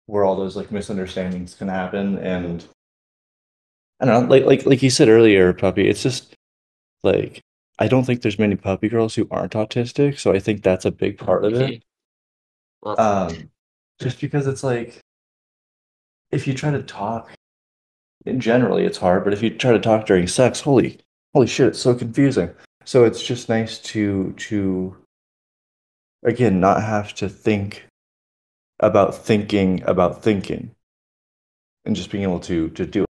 [0.07, 2.67] where all those like misunderstandings can happen and
[4.01, 6.35] I don't know like like like you said earlier puppy it's just
[7.03, 7.41] like
[7.79, 10.91] I don't think there's many puppy girls who aren't autistic so I think that's a
[10.91, 11.83] big part of it.
[12.85, 13.51] Um
[14.01, 15.01] just because it's like
[16.31, 17.33] if you try to talk
[18.25, 21.01] in generally it's hard but if you try to talk during sex holy
[21.35, 22.51] holy shit it's so confusing.
[22.85, 24.97] So it's just nice to to
[26.23, 27.85] again not have to think
[28.81, 30.71] about thinking about thinking
[31.85, 33.08] and just being able to to do it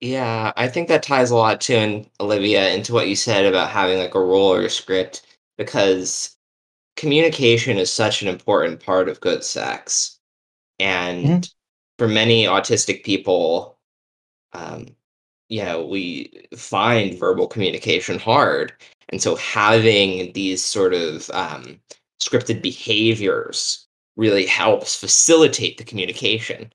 [0.00, 3.70] Yeah, I think that ties a lot too, and Olivia, into what you said about
[3.70, 5.22] having like a role or a script,
[5.58, 6.36] because
[6.96, 10.18] communication is such an important part of good sex.
[10.80, 11.52] And Mhm.
[11.98, 13.78] for many autistic people,
[14.54, 14.96] um,
[15.48, 18.74] you know, we find verbal communication hard.
[19.10, 21.80] And so having these sort of um,
[22.20, 23.86] scripted behaviors
[24.16, 26.72] really helps facilitate the communication.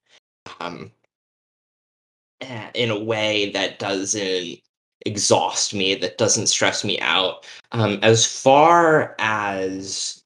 [0.59, 0.91] Um,
[2.73, 4.59] in a way that doesn't
[5.05, 7.45] exhaust me, that doesn't stress me out.
[7.71, 10.23] Um, as far as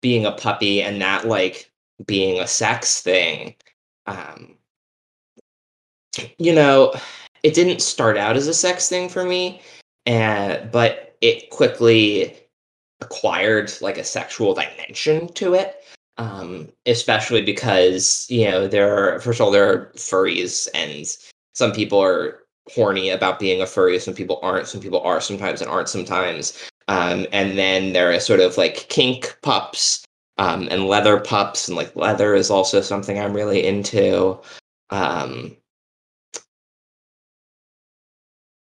[0.00, 1.70] being a puppy and that like
[2.06, 3.54] being a sex thing,
[4.06, 4.56] um,
[6.38, 6.92] you know,
[7.42, 9.62] it didn't start out as a sex thing for me,
[10.06, 12.36] and but it quickly
[13.00, 15.82] acquired like a sexual dimension to it
[16.18, 21.06] um, especially because you know there are first of all there are furries and
[21.54, 25.60] some people are horny about being a furry some people aren't some people are sometimes
[25.60, 26.68] and aren't sometimes.
[26.88, 30.04] Um, and then there are sort of like kink pups
[30.38, 34.38] um, and leather pups and like leather is also something i'm really into.
[34.90, 35.56] Um,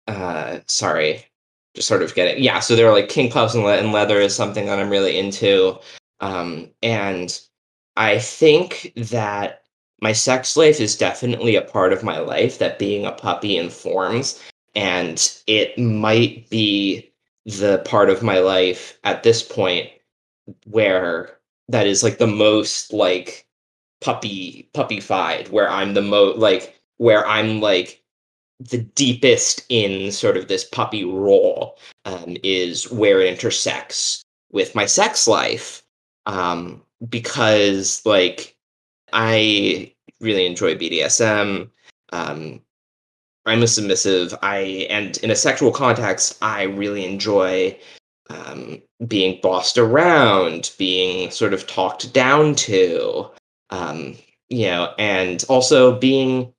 [0.08, 1.26] uh, sorry
[1.76, 4.20] just sort of getting yeah so there are like kink pups and, le- and leather
[4.20, 5.78] is something that i'm really into
[6.20, 7.40] um, and
[7.98, 9.64] I think that
[10.02, 14.42] my sex life is definitely a part of my life that being a puppy informs.
[14.76, 17.12] And it might be
[17.46, 19.90] the part of my life at this point
[20.66, 21.38] where
[21.70, 23.48] that is like the most like
[24.02, 28.04] puppy puppyfied, where I'm the most like where I'm like
[28.60, 34.86] the deepest in sort of this puppy role um, is where it intersects with my
[34.86, 35.85] sex life
[36.26, 38.56] um, because like
[39.14, 41.70] I really enjoy BDSM.
[42.12, 42.62] Um,
[43.46, 44.34] I'm a submissive.
[44.42, 47.78] I and in a sexual context, I really enjoy
[48.30, 53.30] um, being bossed around, being sort of talked down to,
[53.70, 54.16] um,
[54.50, 56.52] you know, and also being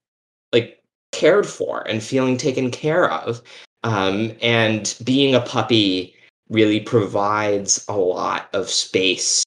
[0.53, 0.81] like
[1.13, 3.43] cared for and feeling taken care of.
[3.83, 6.15] Um, and being a puppy
[6.49, 9.45] really provides a lot of space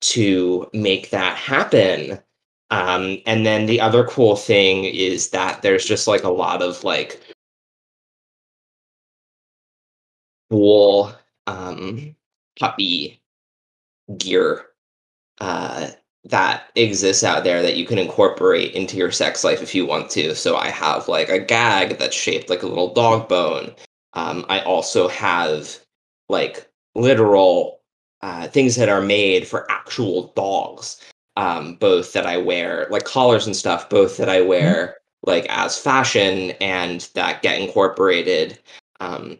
[0.00, 2.18] to make that happen.
[2.70, 6.84] Um, and then the other cool thing is that there's just like a lot of
[6.84, 7.20] like
[10.50, 11.12] cool
[11.46, 12.14] um,
[12.58, 13.20] puppy
[14.16, 14.66] gear
[15.40, 15.88] uh,
[16.24, 20.10] that exists out there that you can incorporate into your sex life if you want
[20.10, 20.34] to.
[20.34, 23.74] So I have like a gag that's shaped like a little dog bone.
[24.14, 25.78] Um, I also have
[26.28, 27.77] like literal
[28.22, 31.00] uh, things that are made for actual dogs,
[31.36, 35.78] um, both that I wear, like collars and stuff, both that I wear like as
[35.78, 38.58] fashion and that get incorporated
[39.00, 39.38] um,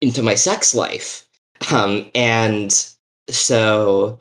[0.00, 1.26] into my sex life.
[1.72, 2.72] Um, and
[3.28, 4.18] so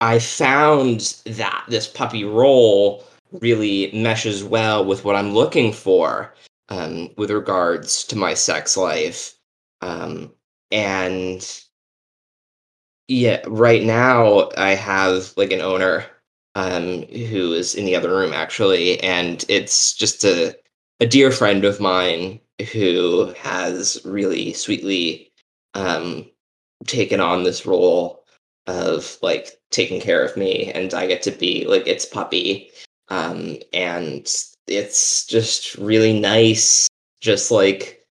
[0.00, 6.34] I found that this puppy role really meshes well with what I'm looking for
[6.70, 9.34] um, with regards to my sex life.
[9.80, 10.32] Um,
[10.70, 11.62] and
[13.08, 16.04] yeah, right now I have like an owner
[16.54, 20.56] um who is in the other room actually, and it's just a
[21.00, 22.40] a dear friend of mine
[22.72, 25.32] who has really sweetly
[25.74, 26.26] um
[26.86, 28.24] taken on this role
[28.66, 32.70] of like taking care of me and I get to be like its puppy.
[33.08, 34.30] Um and
[34.66, 36.88] it's just really nice
[37.20, 38.04] just like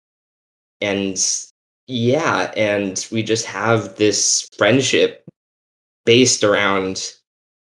[0.81, 1.17] and
[1.87, 5.23] yeah, and we just have this friendship
[6.05, 7.13] based around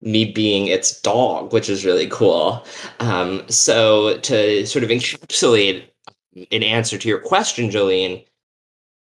[0.01, 2.65] me being its dog, which is really cool.
[3.01, 5.85] Um, so to sort of encapsulate
[6.51, 8.25] an answer to your question, Jolene,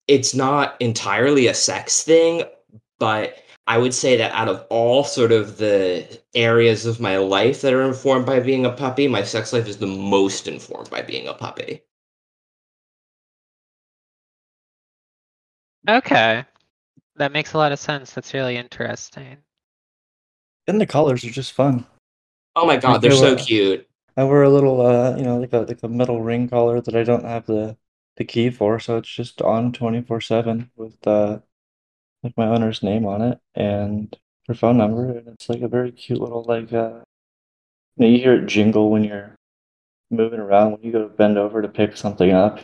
[0.07, 2.43] it's not entirely a sex thing,
[2.99, 3.38] but
[3.68, 7.74] I would say that out of all sort of the areas of my life that
[7.74, 11.28] are informed by being a puppy, my sex life is the most informed by being
[11.28, 11.82] a puppy.
[15.88, 16.44] Okay.
[17.16, 18.14] That makes a lot of sense.
[18.14, 19.38] That's really interesting.
[20.68, 21.86] And the colors are just fun.
[22.56, 23.88] Oh my god, they're so cute.
[24.18, 26.96] I wear a little, uh, you know, like a like a metal ring collar that
[26.96, 27.78] I don't have the
[28.18, 31.40] the key for, so it's just on 24/7 with uh
[32.24, 34.18] like my owner's name on it and
[34.48, 37.02] her phone number, and it's like a very cute little like uh
[37.98, 39.36] you, know, you hear it jingle when you're
[40.12, 42.60] moving around when you go to bend over to pick something up,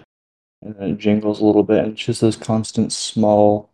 [0.62, 3.70] and then it jingles a little bit, and it's just those constant small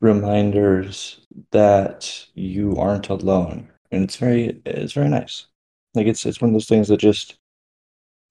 [0.00, 1.20] reminders
[1.50, 5.46] that you aren't alone, and it's very it's very nice.
[5.94, 7.36] Like it's it's one of those things that just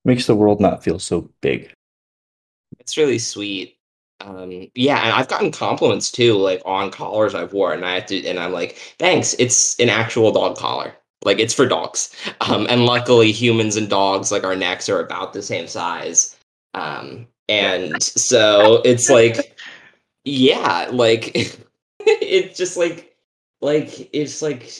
[0.06, 1.72] makes the world not feel so big.
[2.80, 3.76] It's really sweet.
[4.22, 8.06] Um, yeah, and I've gotten compliments too, like on collars I've worn, and I have
[8.08, 9.36] to, and I'm like, thanks.
[9.40, 10.94] It's an actual dog collar.
[11.24, 12.16] Like it's for dogs.
[12.42, 16.38] Um, and luckily, humans and dogs, like our necks are about the same size.
[16.74, 19.58] Um, and so it's like,
[20.24, 21.32] yeah, like
[22.00, 23.16] it's just like,
[23.60, 24.72] like it's like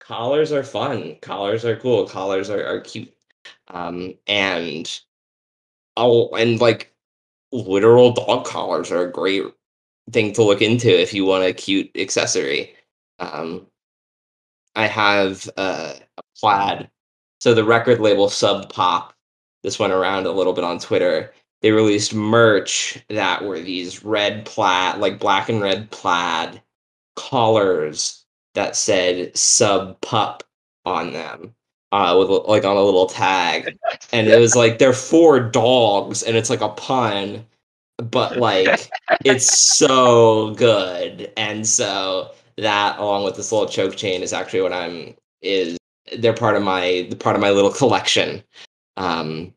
[0.00, 1.16] collars are fun.
[1.20, 2.06] Collars are cool.
[2.06, 3.12] Collars are, are cute.
[3.68, 5.00] Um, and
[5.96, 6.94] oh, and like
[7.52, 9.44] literal dog collars are a great
[10.12, 12.74] thing to look into if you want a cute accessory.
[13.18, 13.66] Um,
[14.76, 16.90] I have uh, a plaid.
[17.40, 19.15] So the record label Sub Pop,
[19.66, 21.32] this went around a little bit on Twitter.
[21.60, 26.62] They released merch that were these red plaid, like black and red plaid
[27.16, 30.44] collars that said Sub Pup
[30.84, 31.52] on them
[31.90, 33.76] uh, with like on a little tag,
[34.12, 37.44] and it was like they're for dogs, and it's like a pun,
[37.98, 38.88] but like
[39.24, 44.72] it's so good, and so that along with this little choke chain is actually what
[44.72, 45.76] I'm is
[46.18, 48.44] they're part of my part of my little collection.
[48.96, 49.52] Um,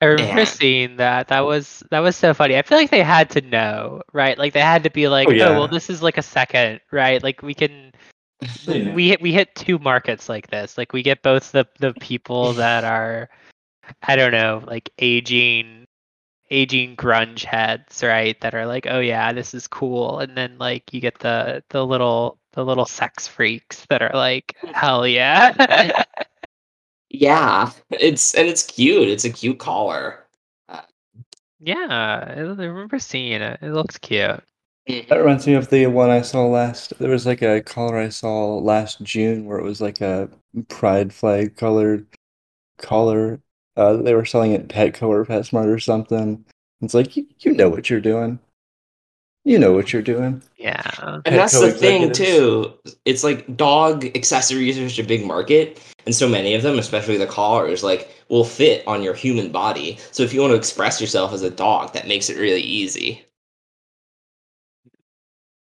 [0.00, 0.48] I remember and...
[0.48, 1.28] seeing that.
[1.28, 2.56] That was that was so funny.
[2.56, 4.38] I feel like they had to know, right?
[4.38, 5.48] Like they had to be like, oh, yeah.
[5.48, 7.22] oh well, this is like a second, right?
[7.22, 7.92] Like we can
[8.66, 10.78] we hit we hit two markets like this.
[10.78, 13.28] Like we get both the the people that are
[14.02, 15.86] I don't know, like aging
[16.50, 18.40] aging grunge heads, right?
[18.40, 21.84] That are like, "Oh yeah, this is cool." And then like you get the the
[21.84, 26.04] little the little sex freaks that are like, "Hell yeah."
[27.10, 29.08] yeah, it's and it's cute.
[29.08, 30.26] It's a cute collar.
[30.68, 30.82] Uh,
[31.60, 33.58] yeah, I remember seeing it.
[33.62, 34.42] It looks cute.
[34.86, 36.98] That reminds me of the one I saw last.
[36.98, 40.30] There was like a collar I saw last June where it was like a
[40.68, 42.06] pride flag colored
[42.78, 43.40] collar.
[43.76, 46.44] Uh, they were selling it Petco or PetSmart or something.
[46.80, 48.40] It's like you, you know what you're doing.
[49.48, 50.42] You know what you're doing.
[50.58, 50.82] Yeah.
[51.00, 52.70] And Petco that's the thing too.
[53.06, 57.16] It's like dog accessories are such a big market, and so many of them, especially
[57.16, 59.98] the collars, like will fit on your human body.
[60.12, 63.24] So if you want to express yourself as a dog, that makes it really easy.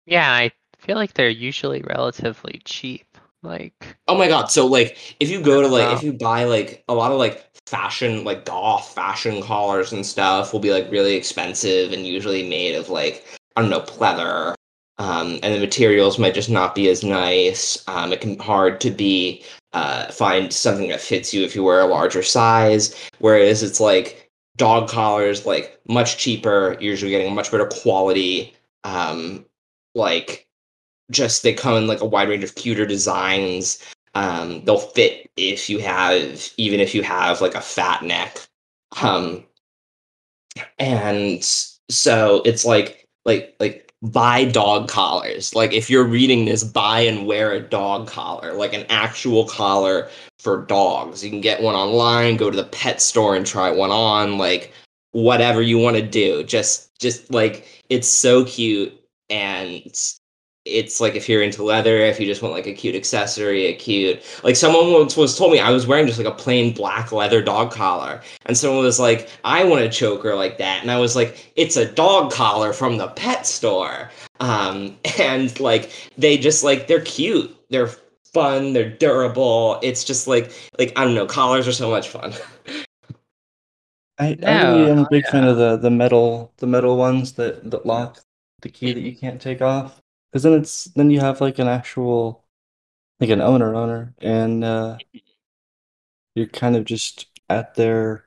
[0.04, 3.06] Yeah, I feel like they're usually relatively cheap.
[3.44, 6.82] Like Oh my god, so like if you go to like if you buy like
[6.88, 11.14] a lot of like fashion like goth fashion collars and stuff will be like really
[11.14, 13.24] expensive and usually made of like
[13.56, 14.54] I don't know, pleather.
[14.98, 17.82] Um, and the materials might just not be as nice.
[17.88, 21.80] Um, it can hard to be uh, find something that fits you if you wear
[21.80, 22.94] a larger size.
[23.18, 28.54] Whereas it's like dog collars, like much cheaper, usually getting much better quality.
[28.84, 29.44] Um,
[29.94, 30.46] like
[31.10, 33.82] just they come in like a wide range of cuter designs.
[34.14, 38.38] Um, they'll fit if you have even if you have like a fat neck.
[39.02, 39.44] Um,
[40.78, 45.54] and so it's like like like buy dog collars.
[45.54, 50.08] Like if you're reading this, buy and wear a dog collar, like an actual collar
[50.38, 51.24] for dogs.
[51.24, 54.72] You can get one online, go to the pet store and try one on, like
[55.12, 56.44] whatever you want to do.
[56.44, 58.98] Just just like it's so cute
[59.28, 59.82] and
[60.66, 63.74] it's like if you're into leather, if you just want like a cute accessory, a
[63.74, 67.12] cute like someone once was told me I was wearing just like a plain black
[67.12, 70.98] leather dog collar, and someone was like, I want a choker like that, and I
[70.98, 74.10] was like, it's a dog collar from the pet store,
[74.40, 77.90] um, and like they just like they're cute, they're
[78.32, 79.78] fun, they're durable.
[79.82, 82.34] It's just like like I don't know, collars are so much fun.
[84.18, 85.30] I, I really am a big yeah.
[85.30, 88.20] fan of the the metal the metal ones that that lock
[88.62, 90.00] the key that you can't take off.
[90.36, 92.44] Because then it's then you have like an actual
[93.20, 94.98] like an owner owner and uh
[96.34, 98.24] you're kind of just at their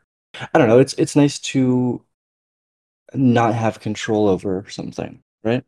[0.54, 2.04] I don't know, it's it's nice to
[3.14, 5.64] not have control over something, right?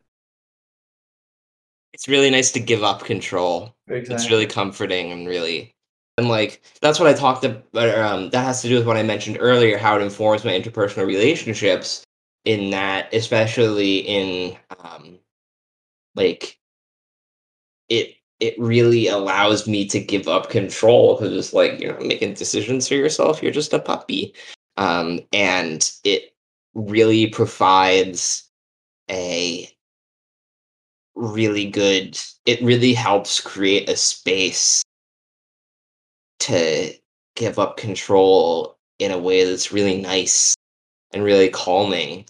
[1.93, 3.75] It's really nice to give up control.
[4.09, 5.73] It's really comforting and really
[6.17, 9.03] and like that's what I talked about um that has to do with what I
[9.03, 12.03] mentioned earlier how it informs my interpersonal relationships
[12.43, 15.20] in that especially in um
[16.15, 16.59] like
[17.89, 22.33] it it really allows me to give up control because it's like you're not making
[22.33, 24.33] decisions for yourself you're just a puppy.
[24.77, 26.33] Um, and it
[26.73, 28.49] really provides
[29.09, 29.69] a
[31.15, 34.81] really good it really helps create a space
[36.39, 36.93] to
[37.35, 40.55] give up control in a way that's really nice
[41.11, 42.25] and really calming.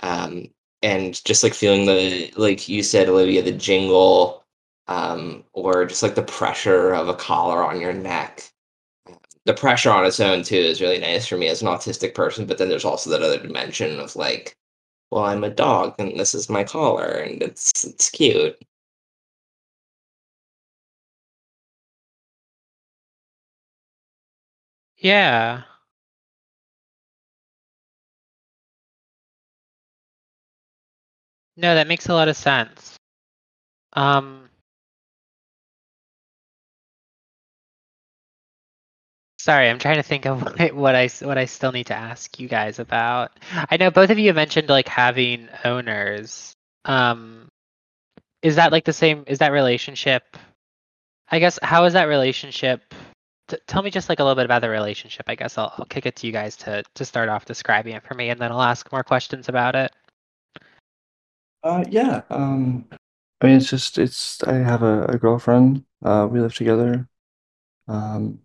[0.00, 0.48] Um,
[0.84, 4.44] and just like feeling the like you said olivia the jingle
[4.88, 8.52] um, or just like the pressure of a collar on your neck.
[9.46, 12.46] The pressure on its own too is really nice for me as an autistic person,
[12.46, 14.56] but then there's also that other dimension of like,
[15.10, 18.58] well, I'm a dog and this is my collar and it's it's cute.
[24.96, 25.64] Yeah.
[31.56, 32.96] No, that makes a lot of sense.
[33.94, 34.48] Um
[39.38, 42.38] Sorry, I'm trying to think of what, what I what I still need to ask
[42.40, 43.32] you guys about.
[43.70, 46.54] I know both of you mentioned like having owners.
[46.86, 47.48] Um,
[48.42, 49.24] is that like the same?
[49.26, 50.36] Is that relationship?
[51.30, 52.94] I guess how is that relationship?
[53.48, 55.26] T- tell me just like a little bit about the relationship.
[55.28, 58.02] I guess I'll, I'll kick it to you guys to to start off describing it
[58.04, 59.92] for me, and then I'll ask more questions about it.
[61.64, 62.22] Uh, yeah.
[62.30, 62.86] Um,
[63.40, 64.42] I mean, it's just it's.
[64.44, 65.84] I have a, a girlfriend.
[66.04, 67.08] Uh, we live together.
[67.88, 68.40] Um,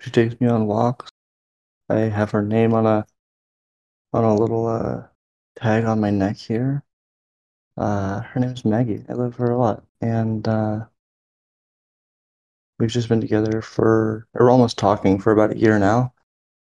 [0.00, 1.10] she takes me on walks.
[1.88, 3.06] I have her name on a
[4.12, 5.06] on a little uh
[5.56, 6.82] tag on my neck here.
[7.76, 9.04] Uh, her name is Maggie.
[9.08, 10.86] I love her a lot, and uh,
[12.78, 16.12] we've just been together for we're almost talking for about a year now,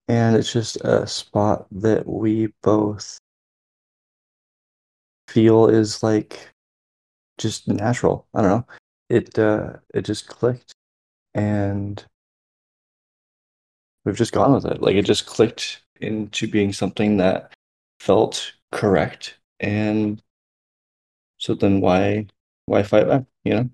[0.08, 3.20] and it's just a spot that we both
[5.34, 6.48] feel is like
[7.40, 8.28] just natural.
[8.36, 8.68] I don't know.
[9.10, 10.74] It uh, it just clicked,
[11.34, 12.04] and
[14.06, 14.82] we've just gone with it.
[14.82, 17.52] Like it just clicked into being something that
[18.00, 19.38] felt correct.
[19.60, 20.22] And
[21.40, 22.28] so then why
[22.66, 23.70] why fight back, you know?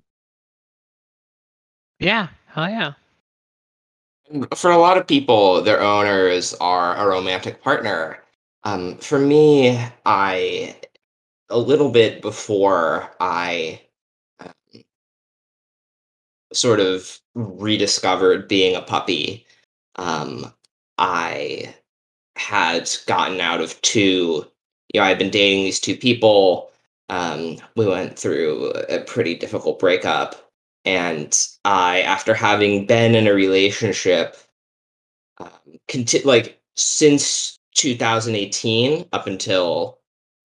[1.99, 2.93] Yeah, hell yeah.
[4.55, 8.23] For a lot of people, their owners are a romantic partner.
[8.63, 10.75] Um, for me, I
[11.49, 13.81] a little bit before I
[14.39, 14.83] um,
[16.53, 19.45] sort of rediscovered being a puppy
[19.99, 20.53] um,
[20.97, 21.75] I
[22.37, 24.45] had gotten out of two,
[24.93, 26.71] you know, I'd been dating these two people.
[27.09, 30.49] Um, we went through a pretty difficult breakup.
[30.85, 34.37] And I, after having been in a relationship,
[35.39, 35.49] um,
[35.89, 39.98] conti- like since 2018 up until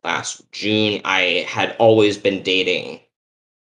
[0.05, 3.00] last June, I had always been dating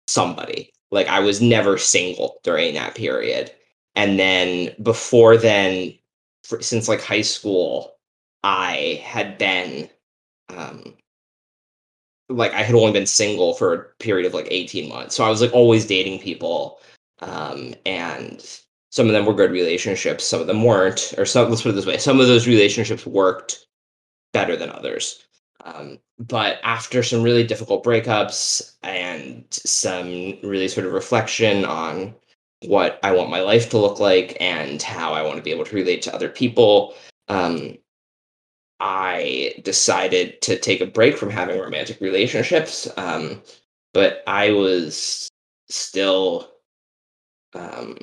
[0.08, 0.72] somebody.
[0.92, 3.52] Like I was never single during that period.
[3.96, 5.94] And then before then
[6.44, 7.96] for, since like high school
[8.44, 9.90] i had been
[10.50, 10.94] um
[12.30, 15.16] like i had only been single for a period of like 18 months.
[15.16, 16.80] So i was like always dating people
[17.20, 18.60] um and
[18.92, 21.74] some of them were good relationships some of them weren't or some let's put it
[21.74, 23.66] this way some of those relationships worked
[24.34, 25.24] better than others
[25.64, 32.14] um, but after some really difficult breakups and some really sort of reflection on
[32.66, 35.66] what I want my life to look like and how I want to be able
[35.66, 36.96] to relate to other people.
[37.28, 37.78] Um,
[38.80, 43.42] I decided to take a break from having romantic relationships, um,
[43.94, 45.30] but I was
[45.70, 46.52] still,
[47.54, 47.98] um,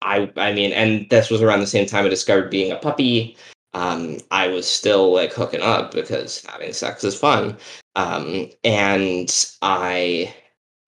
[0.00, 3.36] I I mean, and this was around the same time I discovered being a puppy.
[3.72, 7.56] Um, I was still like hooking up because having sex is fun,
[7.94, 10.34] um, and I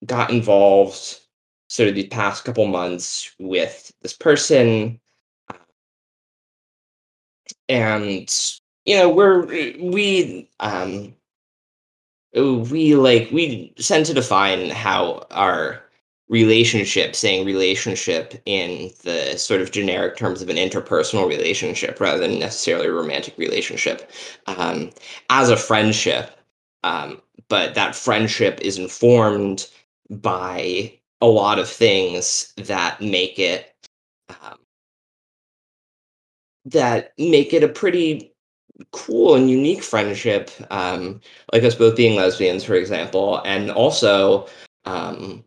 [0.05, 1.19] got involved
[1.69, 4.99] sort of the past couple months with this person.
[7.69, 8.29] And
[8.85, 11.15] you know we're we um
[12.35, 15.82] we like we tend to define how our
[16.33, 22.39] relationship saying relationship in the sort of generic terms of an interpersonal relationship rather than
[22.39, 24.11] necessarily a romantic relationship
[24.47, 24.89] um,
[25.29, 26.31] as a friendship
[26.83, 29.69] Um, but that friendship is informed
[30.09, 33.73] by a lot of things that make it
[34.29, 34.57] um,
[36.65, 38.33] that make it a pretty
[38.91, 40.51] cool and unique friendship.
[40.71, 41.21] Um,
[41.53, 44.47] like us both being lesbians, for example, and also
[44.85, 45.43] um,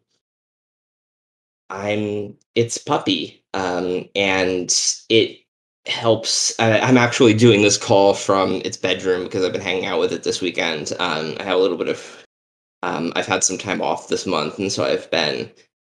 [1.71, 4.73] I'm it's puppy, um, and
[5.09, 5.39] it
[5.87, 6.59] helps.
[6.59, 10.12] I, I'm actually doing this call from its bedroom because I've been hanging out with
[10.12, 10.93] it this weekend.
[10.99, 12.25] Um, I have a little bit of.
[12.83, 15.51] Um, I've had some time off this month, and so I've been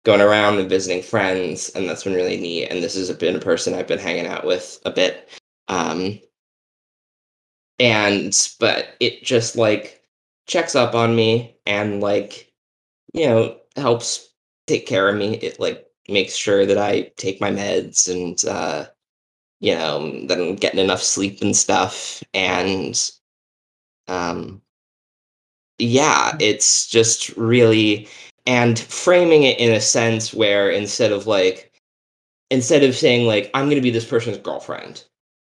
[0.06, 2.68] going around and visiting friends, and that's been really neat.
[2.68, 5.30] And this has been a person I've been hanging out with a bit.
[5.68, 6.20] Um,
[7.80, 10.02] and but it just like
[10.48, 12.52] checks up on me and like
[13.14, 14.27] you know helps
[14.68, 15.36] take care of me.
[15.38, 18.86] It like makes sure that I take my meds and uh,
[19.60, 22.24] you know that I'm getting enough sleep and stuff.
[22.34, 23.12] And
[24.08, 24.62] um,
[25.80, 26.42] yeah, mm.
[26.42, 28.08] it's just really
[28.46, 31.74] and framing it in a sense where instead of like
[32.52, 35.04] instead of saying like I'm going to be this person's girlfriend,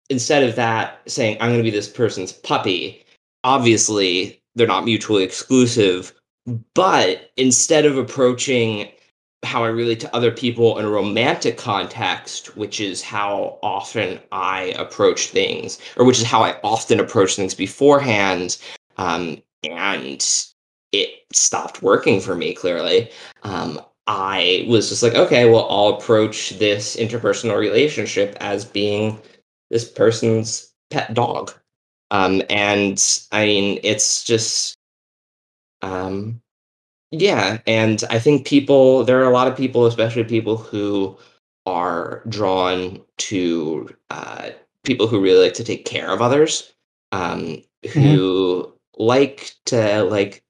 [0.09, 3.05] instead of that saying I'm going to be this person's puppy.
[3.43, 6.13] Obviously, they're not mutually exclusive,
[6.75, 8.91] but instead of approaching
[9.43, 14.73] how I relate to other people in a romantic context, which is how often I
[14.77, 18.57] approach things, or which is how I often approach things beforehand.
[18.97, 20.25] Um, and
[20.91, 23.09] it stopped working for me, clearly.
[23.43, 29.19] Um, I was just like, okay, well, I'll approach this interpersonal relationship as being
[29.69, 31.53] this person's pet dog.
[32.11, 34.75] Um, and I mean, it's just,
[35.81, 36.41] um,
[37.11, 41.17] yeah, and I think people there are a lot of people, especially people who
[41.65, 44.49] are drawn to uh,
[44.83, 46.73] people who really like to take care of others,
[47.11, 47.99] um, mm-hmm.
[47.99, 50.41] who like to like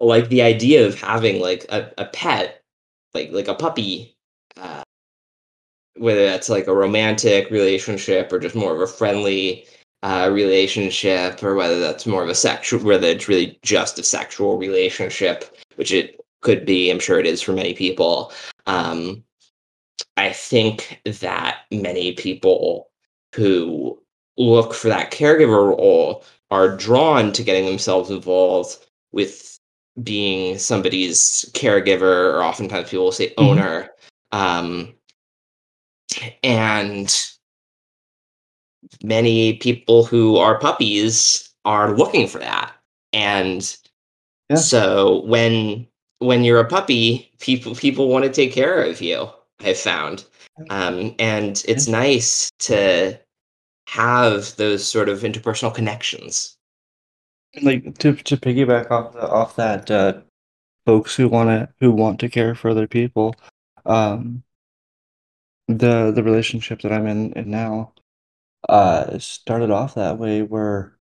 [0.00, 2.62] like the idea of having like a, a pet,
[3.12, 4.16] like like a puppy,
[4.56, 4.84] uh,
[5.96, 9.66] whether that's like a romantic relationship or just more of a friendly
[10.02, 14.58] uh, relationship or whether that's more of a sexual, whether it's really just a sexual
[14.58, 16.90] relationship, which it could be.
[16.90, 18.32] I'm sure it is for many people.
[18.66, 19.22] Um,
[20.16, 22.90] I think that many people
[23.34, 24.00] who
[24.36, 28.78] look for that caregiver role are drawn to getting themselves involved
[29.12, 29.58] with
[30.02, 33.44] being somebody's caregiver, or oftentimes people will say mm-hmm.
[33.44, 33.90] owner.
[34.32, 34.38] Mm-hmm.
[34.38, 34.94] Um,
[36.42, 37.31] and
[39.02, 42.72] many people who are puppies are looking for that.
[43.12, 43.76] And
[44.50, 44.56] yeah.
[44.56, 45.86] so when
[46.18, 49.28] when you're a puppy, people people want to take care of you.
[49.60, 50.24] I've found,
[50.70, 51.98] um, and it's yeah.
[51.98, 53.18] nice to
[53.88, 56.56] have those sort of interpersonal connections.
[57.60, 60.20] Like to to piggyback off the, off that, uh,
[60.86, 63.34] folks who want to who want to care for other people,
[63.84, 64.42] um,
[65.68, 67.92] the the relationship that I'm in, in now,
[68.68, 70.96] uh, started off that way where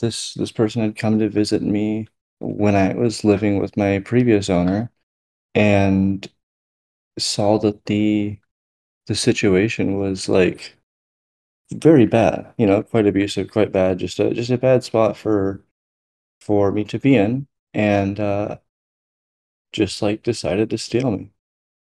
[0.00, 2.08] this this person had come to visit me
[2.40, 4.92] when I was living with my previous owner
[5.54, 6.28] and
[7.18, 8.38] saw that the
[9.06, 10.78] the situation was like
[11.74, 15.64] very bad, you know, quite abusive, quite bad, just a just a bad spot for
[16.40, 18.58] for me to be in and uh
[19.72, 21.30] just like decided to steal me.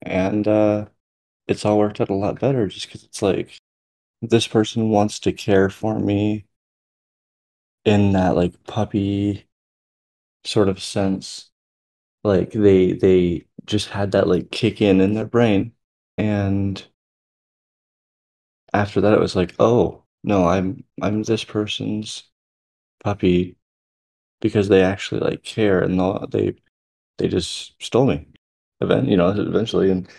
[0.03, 0.87] And uh
[1.47, 3.59] it's all worked out a lot better just because it's like
[4.21, 6.45] this person wants to care for me
[7.85, 9.47] in that like puppy
[10.45, 11.51] sort of sense.
[12.23, 15.73] Like they they just had that like kick in in their brain.
[16.17, 16.85] And
[18.73, 22.23] after that it was like oh no i'm i'm this person's
[23.03, 23.57] puppy
[24.41, 25.99] because they actually like care and
[26.31, 26.55] they
[27.17, 28.27] they just stole me.
[28.81, 29.91] Event you know eventually.
[29.91, 30.09] And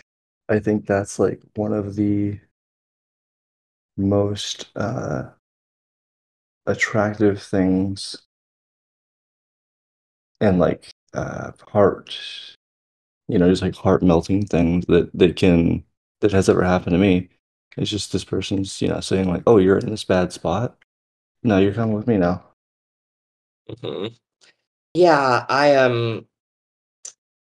[0.49, 2.41] i think that's like one of the
[4.09, 5.31] most uh,
[6.67, 8.17] attractive things
[10.41, 12.19] and like uh, heart,
[13.29, 15.85] you know, just like heart melting things that that can
[16.21, 17.29] that has ever happened to me.
[17.77, 20.77] It's just this person's, you know, saying like, "Oh, you're in this bad spot.
[21.45, 22.45] No, you're coming with me now."
[23.83, 24.07] hmm
[24.95, 26.27] Yeah, I um,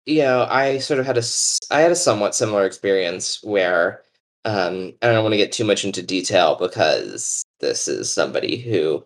[0.05, 1.23] you know, I sort of had a
[1.71, 4.02] I had a somewhat similar experience where
[4.45, 9.03] um, I don't want to get too much into detail because this is somebody who,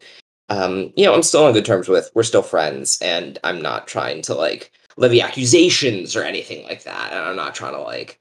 [0.49, 2.09] um, you know, I'm still on good terms with.
[2.15, 7.11] We're still friends, and I'm not trying to like levy accusations or anything like that.
[7.11, 8.19] And I'm not trying to like,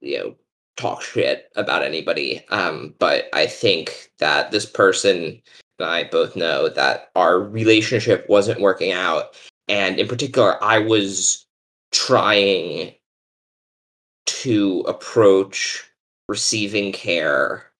[0.00, 0.34] you know,
[0.76, 2.44] talk shit about anybody.
[2.50, 5.40] Um, but I think that this person
[5.78, 9.34] and I both know that our relationship wasn't working out.
[9.68, 11.46] And in particular, I was
[11.90, 12.94] trying
[14.26, 15.90] to approach
[16.28, 17.70] receiving care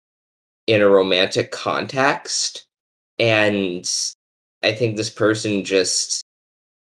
[0.66, 2.66] in a romantic context.
[3.18, 3.90] And
[4.62, 6.24] I think this person just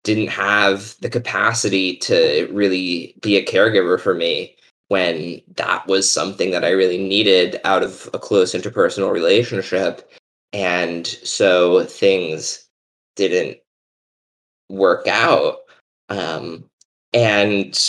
[0.04, 4.56] didn't have the capacity to really be a caregiver for me
[4.88, 10.12] when that was something that I really needed out of a close interpersonal relationship.
[10.54, 12.68] And so things
[13.16, 13.58] didn't
[14.70, 15.60] work out.
[16.10, 16.66] Um,
[17.14, 17.80] and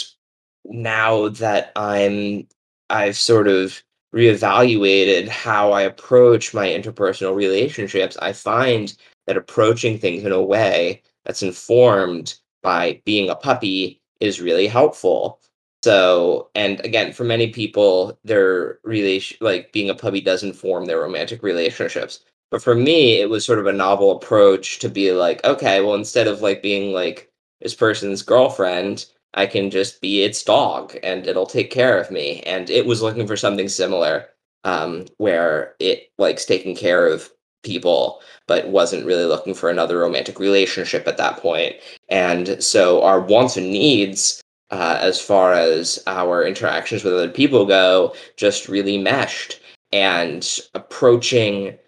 [0.64, 2.46] now that I'm,
[2.92, 3.82] I've sort of
[4.14, 8.94] reevaluated how I approach my interpersonal relationships, I find
[9.26, 15.40] that approaching things in a way that's informed by being a puppy is really helpful.
[15.82, 21.00] So, and again, for many people, their relation, like being a puppy, does inform their
[21.00, 22.20] romantic relationships.
[22.50, 25.94] But for me, it was sort of a novel approach to be like, okay, well,
[25.94, 27.32] instead of like being like
[27.62, 32.40] this person's girlfriend, I can just be its dog and it'll take care of me.
[32.42, 34.26] And it was looking for something similar,
[34.64, 37.30] um, where it likes taking care of
[37.62, 41.76] people, but wasn't really looking for another romantic relationship at that point.
[42.08, 47.66] And so our wants and needs, uh, as far as our interactions with other people
[47.66, 49.60] go, just really meshed.
[49.92, 51.78] And approaching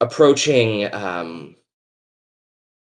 [0.00, 1.54] approaching um,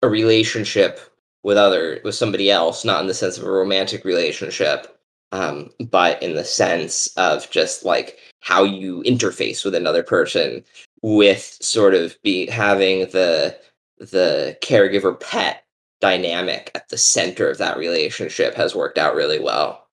[0.03, 1.01] a relationship
[1.45, 4.99] with other with somebody else, not in the sense of a romantic relationship,
[5.33, 10.65] um, but in the sense of just like how you interface with another person
[11.03, 13.57] with sort of be having the
[13.99, 15.65] the caregiver pet
[16.01, 19.87] dynamic at the center of that relationship has worked out really well.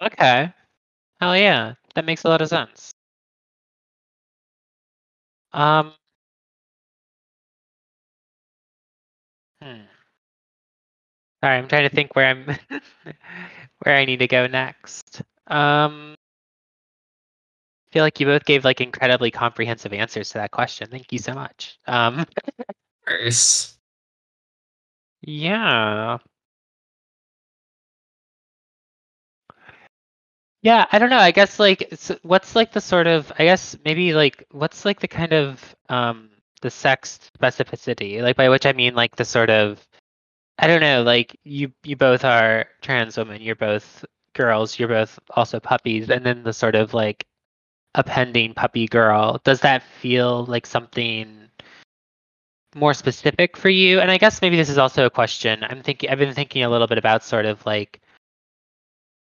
[0.00, 0.52] Okay.
[1.20, 1.74] Hell yeah.
[1.94, 2.92] That makes a lot of sense.
[5.52, 5.92] Um
[9.62, 9.88] Hmm.
[11.42, 12.46] Sorry, I'm trying to think where I'm
[13.84, 15.22] where I need to go next.
[15.46, 16.14] Um
[17.88, 20.88] I feel like you both gave like incredibly comprehensive answers to that question.
[20.90, 21.78] Thank you so much.
[21.86, 22.26] Um
[23.06, 23.78] Nice.
[25.22, 26.18] yeah.
[30.62, 31.18] Yeah, I don't know.
[31.18, 31.92] I guess like
[32.22, 36.30] what's like the sort of I guess maybe like what's like the kind of um
[36.60, 38.22] the sex specificity?
[38.22, 39.86] Like by which I mean like the sort of
[40.58, 44.04] I don't know, like you you both are trans women, you're both
[44.34, 47.26] girls, you're both also puppies, and then the sort of like
[47.94, 49.40] appending puppy girl.
[49.44, 51.48] Does that feel like something
[52.74, 54.00] more specific for you?
[54.00, 55.64] And I guess maybe this is also a question.
[55.64, 58.00] I'm thinking I've been thinking a little bit about sort of like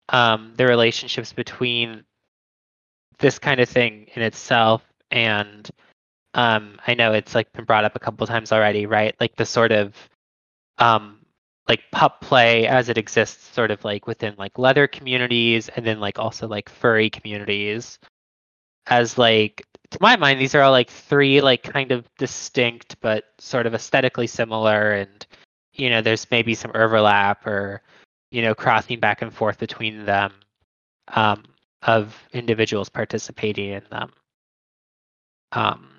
[0.09, 2.03] um, the relationships between
[3.19, 5.69] this kind of thing in itself and
[6.33, 9.15] um, I know it's like been brought up a couple times already, right?
[9.19, 9.95] Like the sort of
[10.77, 11.19] um,
[11.67, 15.99] like pup play as it exists sort of like within like leather communities and then
[15.99, 17.99] like also like furry communities
[18.87, 23.25] as like to my mind these are all like three like kind of distinct but
[23.37, 25.27] sort of aesthetically similar and
[25.73, 27.81] you know there's maybe some overlap or
[28.31, 30.31] you know crossing back and forth between them
[31.09, 31.43] um,
[31.83, 34.11] of individuals participating in them
[35.53, 35.89] um,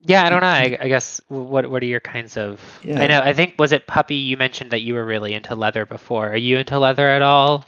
[0.00, 3.00] yeah i don't know I, I guess what what are your kinds of Yeah.
[3.02, 5.86] i know i think was it puppy you mentioned that you were really into leather
[5.86, 7.64] before are you into leather at all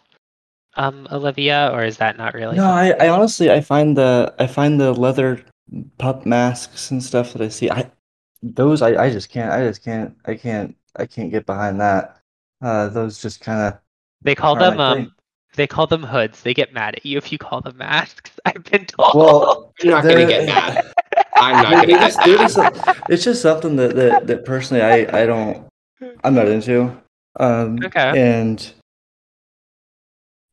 [0.76, 4.46] um olivia or is that not really No, I, I honestly I find the I
[4.46, 5.44] find the leather
[5.98, 7.90] pup masks and stuff that I see I
[8.42, 12.20] those I, I just can't I just can't I can't I can't get behind that.
[12.62, 13.80] Uh those just kind of
[14.22, 15.12] They call them my um thing.
[15.56, 16.42] they call them hoods.
[16.42, 18.30] They get mad at you if you call them masks.
[18.44, 19.14] I've been told.
[19.14, 20.92] well I'm not gonna get mad.
[21.40, 22.76] I'm not they're gonna get just- they're just mad.
[22.76, 25.66] some- it's just something that, that that personally I I don't
[26.24, 26.96] I'm not into.
[27.40, 28.12] Um Okay.
[28.20, 28.72] and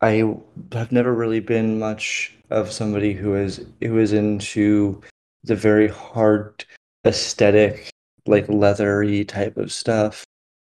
[0.02, 0.24] I
[0.74, 5.02] have never really been much of somebody who is who is into
[5.44, 6.64] the very hard
[7.06, 7.90] aesthetic,
[8.28, 10.24] like leathery type of stuff.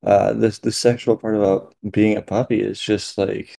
[0.04, 3.54] Uh, this the sexual part about being a puppy is just like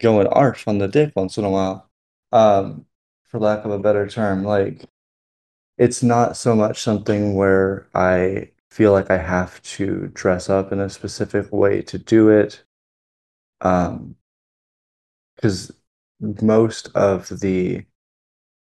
[0.00, 1.88] going arf on the dick once in a while.
[2.32, 2.86] Um,
[3.30, 4.84] for lack of a better term, like
[5.78, 10.80] it's not so much something where I feel like I have to dress up in
[10.80, 12.64] a specific way to do it.
[13.62, 14.16] Um,
[15.36, 15.72] because
[16.20, 17.84] most of the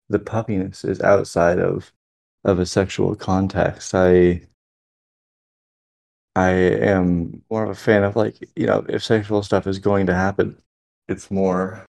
[0.10, 1.92] the puppiness is outside of
[2.44, 3.96] of a sexual context.
[3.96, 4.42] I
[6.36, 10.06] I am more of a fan of like, you know, if sexual stuff is going
[10.08, 10.58] to happen,
[11.08, 11.86] it's more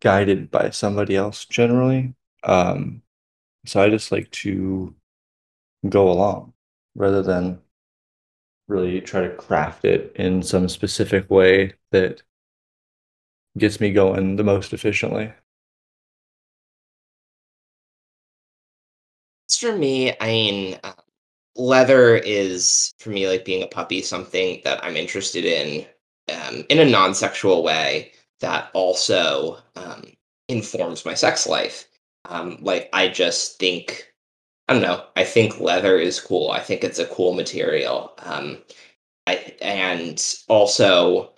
[0.00, 2.14] guided by somebody else generally.
[2.44, 3.02] Um,
[3.66, 4.94] so I just like to
[5.88, 6.52] go along
[6.94, 7.60] rather than
[8.68, 12.22] really try to craft it in some specific way that
[13.56, 15.32] gets me going the most efficiently.
[19.58, 20.92] for me, I mean, uh,
[21.56, 25.86] leather is for me like being a puppy something that I'm interested in
[26.32, 30.04] um, in a non-sexual way that also um,
[30.48, 31.88] informs my sex life.
[32.24, 34.12] Um, like I just think,
[34.68, 36.50] I don't know, I think leather is cool.
[36.50, 38.12] I think it's a cool material.
[38.18, 38.58] Um,
[39.26, 41.32] I, and also,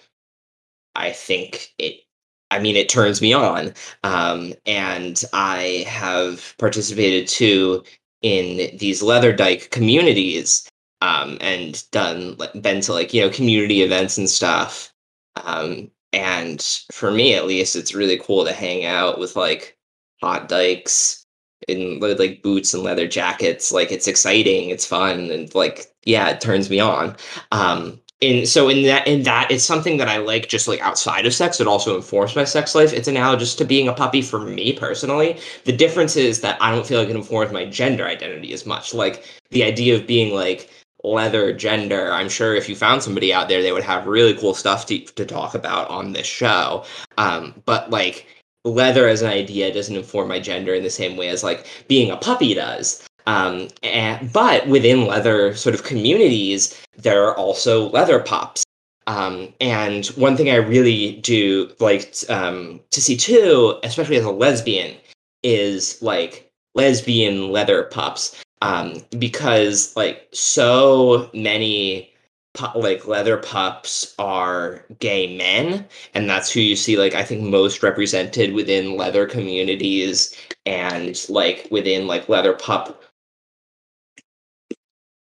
[0.95, 2.03] I think it
[2.51, 3.73] I mean, it turns me on.
[4.03, 7.85] Um, and I have participated too
[8.23, 10.69] in these leather dyke communities
[11.01, 14.93] um, and done been to like you know community events and stuff
[15.37, 19.77] um, and for me at least it's really cool to hang out with like
[20.21, 21.27] hot dykes
[21.69, 26.41] in like boots and leather jackets like it's exciting it's fun and like yeah it
[26.41, 27.15] turns me on
[27.53, 31.25] um, and so in that in that it's something that I like just like outside
[31.25, 31.61] of sex.
[31.61, 32.93] It also informs my sex life.
[32.93, 35.39] It's analogous to being a puppy for me personally.
[35.65, 38.93] The difference is that I don't feel like it informs my gender identity as much.
[38.93, 40.71] Like the idea of being like
[41.05, 42.13] leather gender.
[42.13, 44.99] I'm sure if you found somebody out there, they would have really cool stuff to
[45.01, 46.85] to talk about on this show.
[47.19, 48.27] Um, but like
[48.65, 52.11] leather as an idea doesn't inform my gender in the same way as like being
[52.11, 53.03] a puppy does.
[53.27, 58.65] Um, and, but within leather sort of communities, there are also leather pups.
[59.07, 64.31] Um, and one thing I really do like um, to see too, especially as a
[64.31, 64.97] lesbian,
[65.43, 68.41] is like lesbian leather pups.
[68.63, 72.13] Um, because like so many
[72.55, 77.43] pu- like leather pups are gay men, and that's who you see like I think
[77.43, 80.35] most represented within leather communities
[80.67, 83.03] and like within like leather pup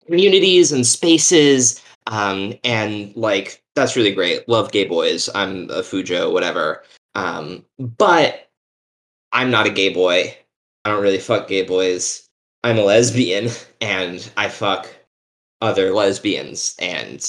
[0.07, 4.49] communities and spaces um, and like that's really great.
[4.49, 5.29] Love gay boys.
[5.35, 6.83] I'm a fujo whatever.
[7.15, 8.49] Um, but
[9.33, 10.37] i'm not a gay boy.
[10.85, 12.30] I don't really fuck gay boys
[12.65, 13.51] i'm a lesbian
[13.81, 14.95] and i fuck
[15.61, 17.27] other lesbians and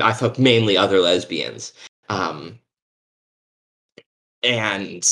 [0.00, 1.72] i fuck mainly other lesbians.
[2.08, 2.58] Um,
[4.42, 5.04] and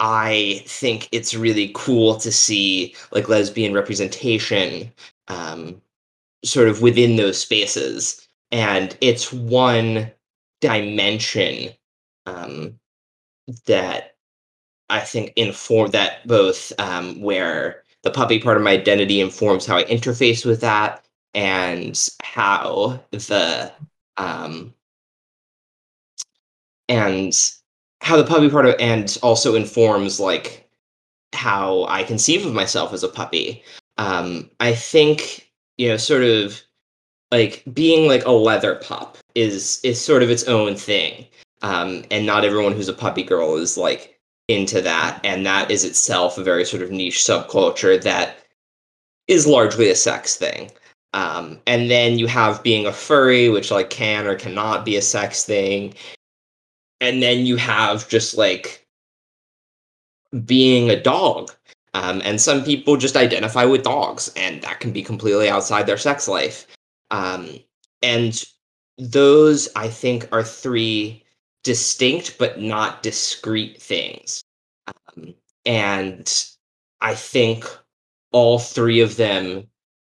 [0.00, 4.92] i think it's really cool to see like lesbian representation
[5.28, 5.80] um,
[6.44, 8.28] sort of within those spaces.
[8.50, 10.10] And it's one
[10.60, 11.70] dimension
[12.26, 12.78] um,
[13.66, 14.16] that
[14.90, 19.76] i think inform that both um, where the puppy part of my identity informs how
[19.76, 23.72] i interface with that and how the
[24.16, 24.72] um,
[26.88, 27.50] and
[28.00, 30.68] how the puppy part of and also informs like
[31.32, 33.64] how i conceive of myself as a puppy
[33.98, 35.44] um, i think
[35.76, 36.60] you know, sort of
[37.32, 41.26] like being like a leather pup is is sort of its own thing.
[41.62, 44.13] Um, and not everyone who's a puppy girl is like
[44.48, 48.38] into that, and that is itself a very sort of niche subculture that
[49.26, 50.70] is largely a sex thing.
[51.14, 55.02] Um, and then you have being a furry, which like can or cannot be a
[55.02, 55.94] sex thing.
[57.00, 58.86] And then you have just like
[60.44, 61.52] being a dog,
[61.94, 65.96] um, and some people just identify with dogs, and that can be completely outside their
[65.96, 66.66] sex life.
[67.10, 67.48] Um,
[68.02, 68.42] and
[68.98, 71.23] those, I think, are three
[71.64, 74.44] distinct but not discrete things.
[74.86, 75.34] Um,
[75.66, 76.46] and
[77.00, 77.66] I think
[78.32, 79.66] all three of them,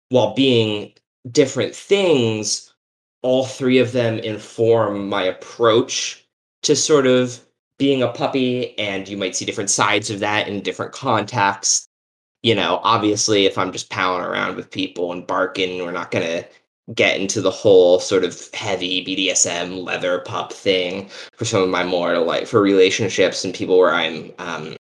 [0.08, 0.92] while being
[1.30, 2.74] different things,
[3.22, 6.26] all three of them inform my approach
[6.64, 7.40] to sort of
[7.78, 11.88] being a puppy and you might see different sides of that in different contexts
[12.42, 16.24] you know obviously if i'm just palling around with people and barking we're not going
[16.24, 16.46] to
[16.94, 21.84] get into the whole sort of heavy bdsm leather pup thing for some of my
[21.84, 24.76] more like for relationships and people where i'm um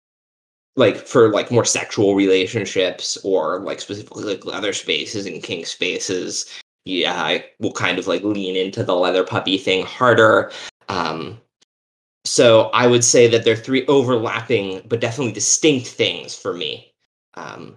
[0.76, 6.59] like for like more sexual relationships or like specifically like leather spaces and kink spaces
[6.86, 10.51] yeah i will kind of like lean into the leather puppy thing harder
[10.88, 11.38] um
[12.24, 16.92] so I would say that they're three overlapping but definitely distinct things for me.
[17.34, 17.76] Um,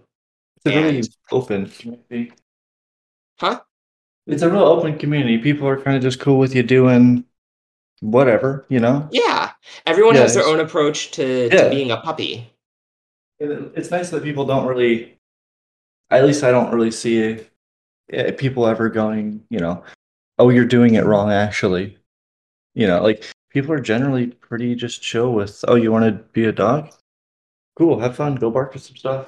[0.57, 2.33] it's a and, really open community.
[3.39, 3.61] Huh?
[4.27, 5.37] It's a real open community.
[5.37, 7.25] People are kind of just cool with you doing
[7.99, 9.07] whatever, you know?
[9.11, 9.51] Yeah.
[9.85, 11.63] Everyone yeah, has their own approach to, yeah.
[11.63, 12.49] to being a puppy.
[13.39, 15.17] It's nice that people don't really,
[16.09, 17.39] at least I don't really see
[18.11, 19.83] eh, people ever going, you know,
[20.39, 21.97] oh, you're doing it wrong, actually
[22.75, 26.45] You know, like people are generally pretty just chill with, oh, you want to be
[26.45, 26.91] a dog?
[27.75, 29.27] Cool, have fun, go bark at some stuff.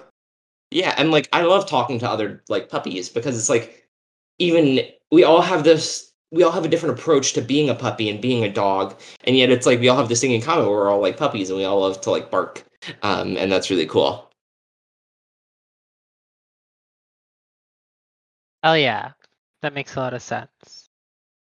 [0.71, 3.84] Yeah, and like I love talking to other like puppies because it's like
[4.39, 4.81] even
[5.11, 8.21] we all have this we all have a different approach to being a puppy and
[8.21, 10.75] being a dog, and yet it's like we all have this thing in common where
[10.75, 12.65] we're all like puppies and we all love to like bark,
[13.03, 14.29] um, and that's really cool.
[18.63, 19.11] Oh yeah,
[19.61, 20.89] that makes a lot of sense.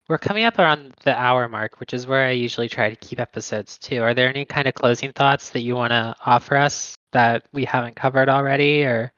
[0.09, 3.21] We're coming up around the hour mark, which is where I usually try to keep
[3.21, 4.03] episodes too.
[4.03, 7.65] Are there any kind of closing thoughts that you want to offer us that we
[7.65, 9.13] haven't covered already, or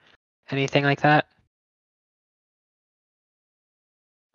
[0.50, 1.26] anything like that?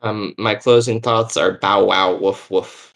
[0.01, 2.93] Um, my closing thoughts are bow wow woof woof.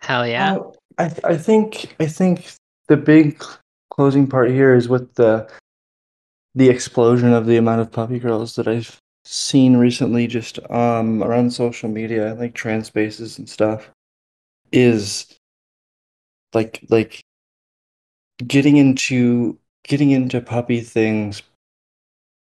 [0.00, 0.56] Hell yeah.
[0.98, 2.52] Uh, I I think I think
[2.88, 3.42] the big
[3.90, 5.48] closing part here is with the
[6.54, 11.52] the explosion of the amount of puppy girls that I've seen recently just um around
[11.52, 13.90] social media, like trans spaces and stuff,
[14.72, 15.26] is
[16.52, 17.22] like like
[18.46, 21.42] getting into getting into puppy things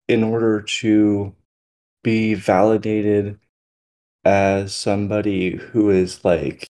[0.08, 1.34] in order to
[2.04, 3.40] be validated
[4.24, 6.68] as somebody who is like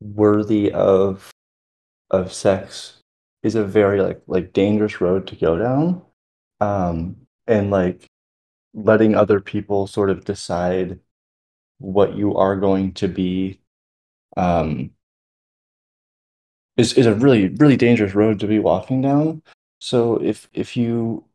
[0.00, 1.30] worthy of
[2.10, 3.00] of sex
[3.42, 6.02] is a very like like dangerous road to go down
[6.60, 7.16] um
[7.46, 8.06] and like
[8.74, 11.00] letting other people sort of decide
[11.78, 13.60] what you are going to be
[14.36, 14.90] um
[16.76, 19.42] is is a really really dangerous road to be walking down.
[19.80, 21.25] So if if you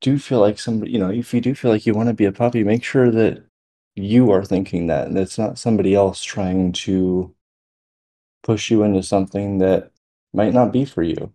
[0.00, 2.24] do feel like somebody you know if you do feel like you want to be
[2.24, 3.44] a puppy make sure that
[3.94, 7.34] you are thinking that and it's not somebody else trying to
[8.46, 9.90] push you into something that
[10.32, 11.32] might not be for you.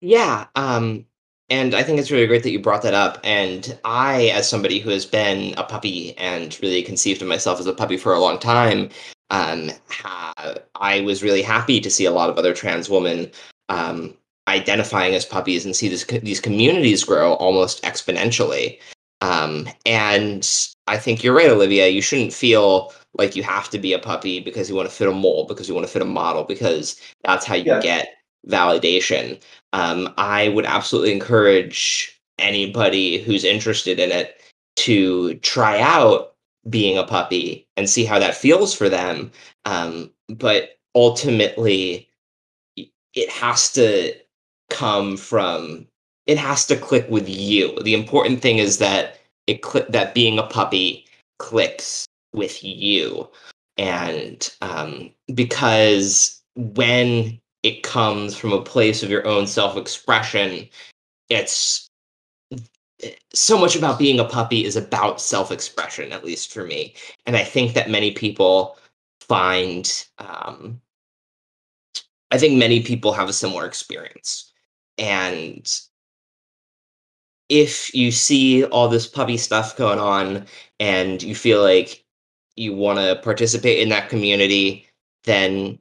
[0.00, 1.06] Yeah, um,
[1.48, 3.20] and I think it's really great that you brought that up.
[3.22, 7.66] And I, as somebody who has been a puppy and really conceived of myself as
[7.66, 8.88] a puppy for a long time,
[9.30, 13.30] um, ha- I was really happy to see a lot of other trans women
[13.68, 14.14] um,
[14.48, 18.78] identifying as puppies and see this, these communities grow almost exponentially.
[19.20, 20.48] Um, and
[20.88, 21.88] I think you're right, Olivia.
[21.88, 25.08] You shouldn't feel like you have to be a puppy because you want to fit
[25.08, 27.80] a mold, because you want to fit a model, because that's how you yeah.
[27.80, 28.08] get
[28.48, 29.40] validation.
[29.72, 34.40] Um, I would absolutely encourage anybody who's interested in it
[34.76, 36.34] to try out
[36.68, 39.30] being a puppy and see how that feels for them.
[39.64, 42.08] Um, but ultimately,
[42.76, 44.14] it has to
[44.72, 45.86] come from
[46.26, 47.76] it has to click with you.
[47.82, 51.06] The important thing is that it cl- that being a puppy
[51.38, 53.28] clicks with you,
[53.76, 60.68] and um, because when it comes from a place of your own self expression,
[61.28, 61.88] it's
[63.34, 66.94] so much about being a puppy is about self expression, at least for me.
[67.26, 68.78] And I think that many people
[69.20, 70.80] find, um,
[72.30, 74.51] I think many people have a similar experience.
[74.98, 75.70] And
[77.48, 80.46] if you see all this puppy stuff going on
[80.80, 82.04] and you feel like
[82.56, 84.86] you want to participate in that community,
[85.24, 85.78] then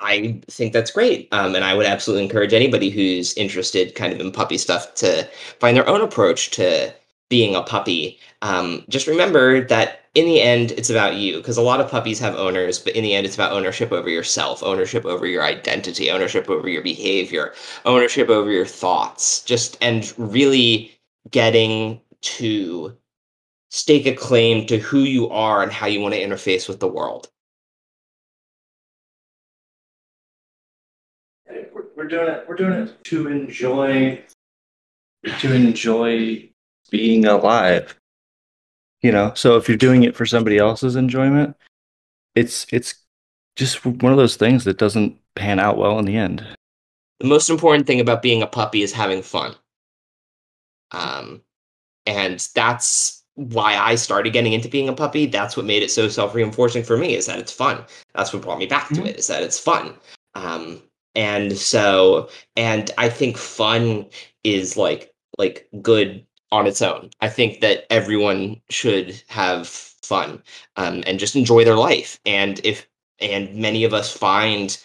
[0.00, 1.28] I think that's great.
[1.32, 5.28] Um, and I would absolutely encourage anybody who's interested kind of in puppy stuff to
[5.60, 6.92] find their own approach to
[7.28, 8.18] being a puppy.
[8.42, 12.18] Um, just remember that in the end, it's about you because a lot of puppies
[12.18, 16.10] have owners, but in the end, it's about ownership over yourself, ownership over your identity,
[16.10, 17.54] ownership over your behavior,
[17.86, 20.92] ownership over your thoughts, just and really
[21.30, 22.94] getting to
[23.70, 26.88] stake a claim to who you are and how you want to interface with the
[26.88, 27.30] world.
[31.96, 32.44] We're, doing it.
[32.48, 34.22] We're doing it to enjoy,
[35.38, 36.50] to enjoy
[36.90, 37.96] being alive.
[39.02, 41.56] You know, so if you're doing it for somebody else's enjoyment,
[42.34, 42.94] it's it's
[43.56, 46.44] just one of those things that doesn't pan out well in the end.
[47.20, 49.54] The most important thing about being a puppy is having fun.
[50.92, 51.42] Um,
[52.06, 55.26] and that's why I started getting into being a puppy.
[55.26, 57.84] That's what made it so self reinforcing for me is that it's fun.
[58.14, 59.04] That's what brought me back mm-hmm.
[59.04, 59.94] to it is that it's fun.
[60.34, 60.82] Um,
[61.14, 64.06] and so, and I think fun
[64.44, 67.10] is like like good on its own.
[67.20, 70.42] I think that everyone should have fun
[70.76, 72.20] um, and just enjoy their life.
[72.26, 72.86] And if
[73.20, 74.76] and many of us find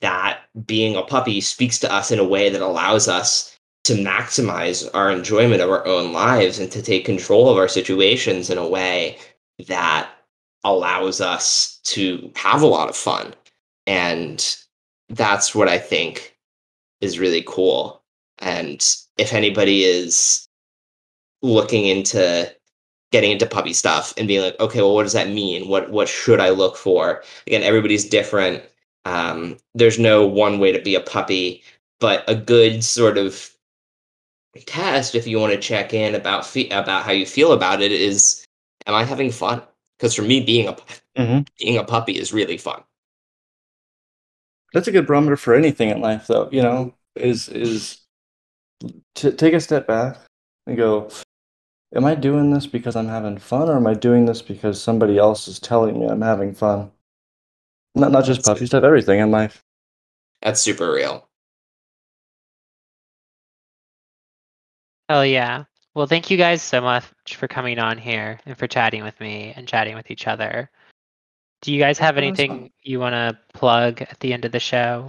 [0.00, 4.88] that being a puppy speaks to us in a way that allows us to maximize
[4.92, 8.68] our enjoyment of our own lives and to take control of our situations in a
[8.68, 9.18] way
[9.66, 10.10] that
[10.64, 13.34] allows us to have a lot of fun.
[13.86, 14.56] And
[15.08, 16.36] that's what I think
[17.00, 18.02] is really cool.
[18.38, 18.86] And
[19.16, 20.46] if anybody is
[21.42, 22.54] looking into
[23.12, 25.68] getting into puppy stuff and being like, okay, well, what does that mean?
[25.68, 27.22] What what should I look for?
[27.46, 28.62] Again, everybody's different.
[29.04, 31.62] Um, there's no one way to be a puppy,
[31.98, 33.50] but a good sort of
[34.66, 37.92] test if you want to check in about fe- about how you feel about it
[37.92, 38.44] is,
[38.86, 39.62] am I having fun?
[39.98, 40.76] Because for me, being a
[41.18, 41.46] Mhm.
[41.58, 42.82] being a puppy is really fun.
[44.72, 46.48] That's a good barometer for anything in life, though.
[46.52, 47.98] You know, is is
[49.16, 50.18] to take a step back
[50.66, 51.10] and go,
[51.94, 55.18] am I doing this because I'm having fun, or am I doing this because somebody
[55.18, 56.90] else is telling me I'm having fun?
[57.94, 58.54] Not not just That's good.
[58.54, 59.64] puppies, but everything in life.
[60.42, 61.28] That's super real.
[65.08, 65.64] Hell yeah.
[65.94, 67.04] Well, thank you guys so much
[67.36, 70.70] for coming on here and for chatting with me and chatting with each other.
[71.62, 72.50] Do you guys have that was fun.
[72.50, 75.06] anything you want to plug at the end of the show?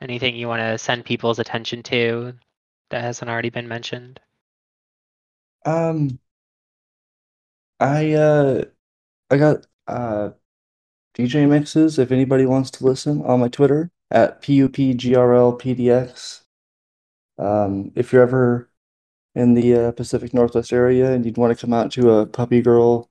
[0.00, 2.34] Anything you want to send people's attention to
[2.90, 4.20] that hasn't already been mentioned?
[5.64, 6.18] Um,
[7.80, 8.64] I uh,
[9.30, 10.30] I got uh,
[11.16, 11.98] DJ mixes.
[11.98, 16.42] If anybody wants to listen, on my Twitter at pupgrlpdx.
[17.38, 18.68] Um, if you're ever
[19.34, 22.60] in the uh, Pacific Northwest area and you'd want to come out to a puppy
[22.60, 23.08] girl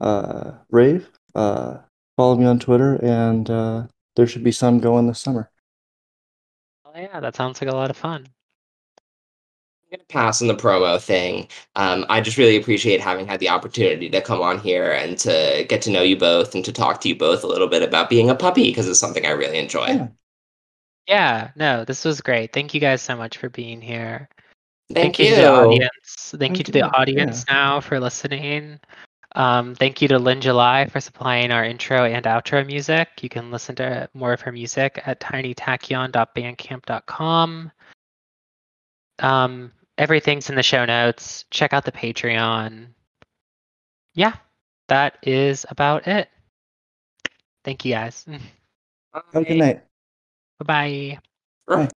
[0.00, 1.78] uh, rave, uh,
[2.16, 5.50] follow me on Twitter, and uh, there should be some going this summer.
[6.84, 8.26] Oh yeah, that sounds like a lot of fun.
[9.94, 11.48] I'm gonna pass on the promo thing.
[11.76, 15.64] Um, I just really appreciate having had the opportunity to come on here and to
[15.68, 18.10] get to know you both and to talk to you both a little bit about
[18.10, 19.86] being a puppy because it's something I really enjoy.
[19.86, 20.08] Yeah.
[21.06, 22.54] Yeah, no, this was great.
[22.54, 24.26] Thank you guys so much for being here.
[24.92, 25.34] Thank, you you.
[25.34, 25.90] to the audience.
[26.30, 28.80] Thank, Thank you to the you, audience now for listening.
[29.34, 33.08] Um, thank you to Lynn July for supplying our intro and outro music.
[33.20, 37.72] You can listen to more of her music at tinytachyon.bandcamp.com.
[39.18, 41.44] Um, everything's in the show notes.
[41.50, 42.88] Check out the Patreon.
[44.14, 44.34] Yeah,
[44.88, 46.28] that is about it.
[47.64, 48.24] Thank you guys.
[49.14, 49.82] Have a good night.
[50.60, 51.18] Bye
[51.66, 51.76] bye.
[51.76, 51.88] Bye.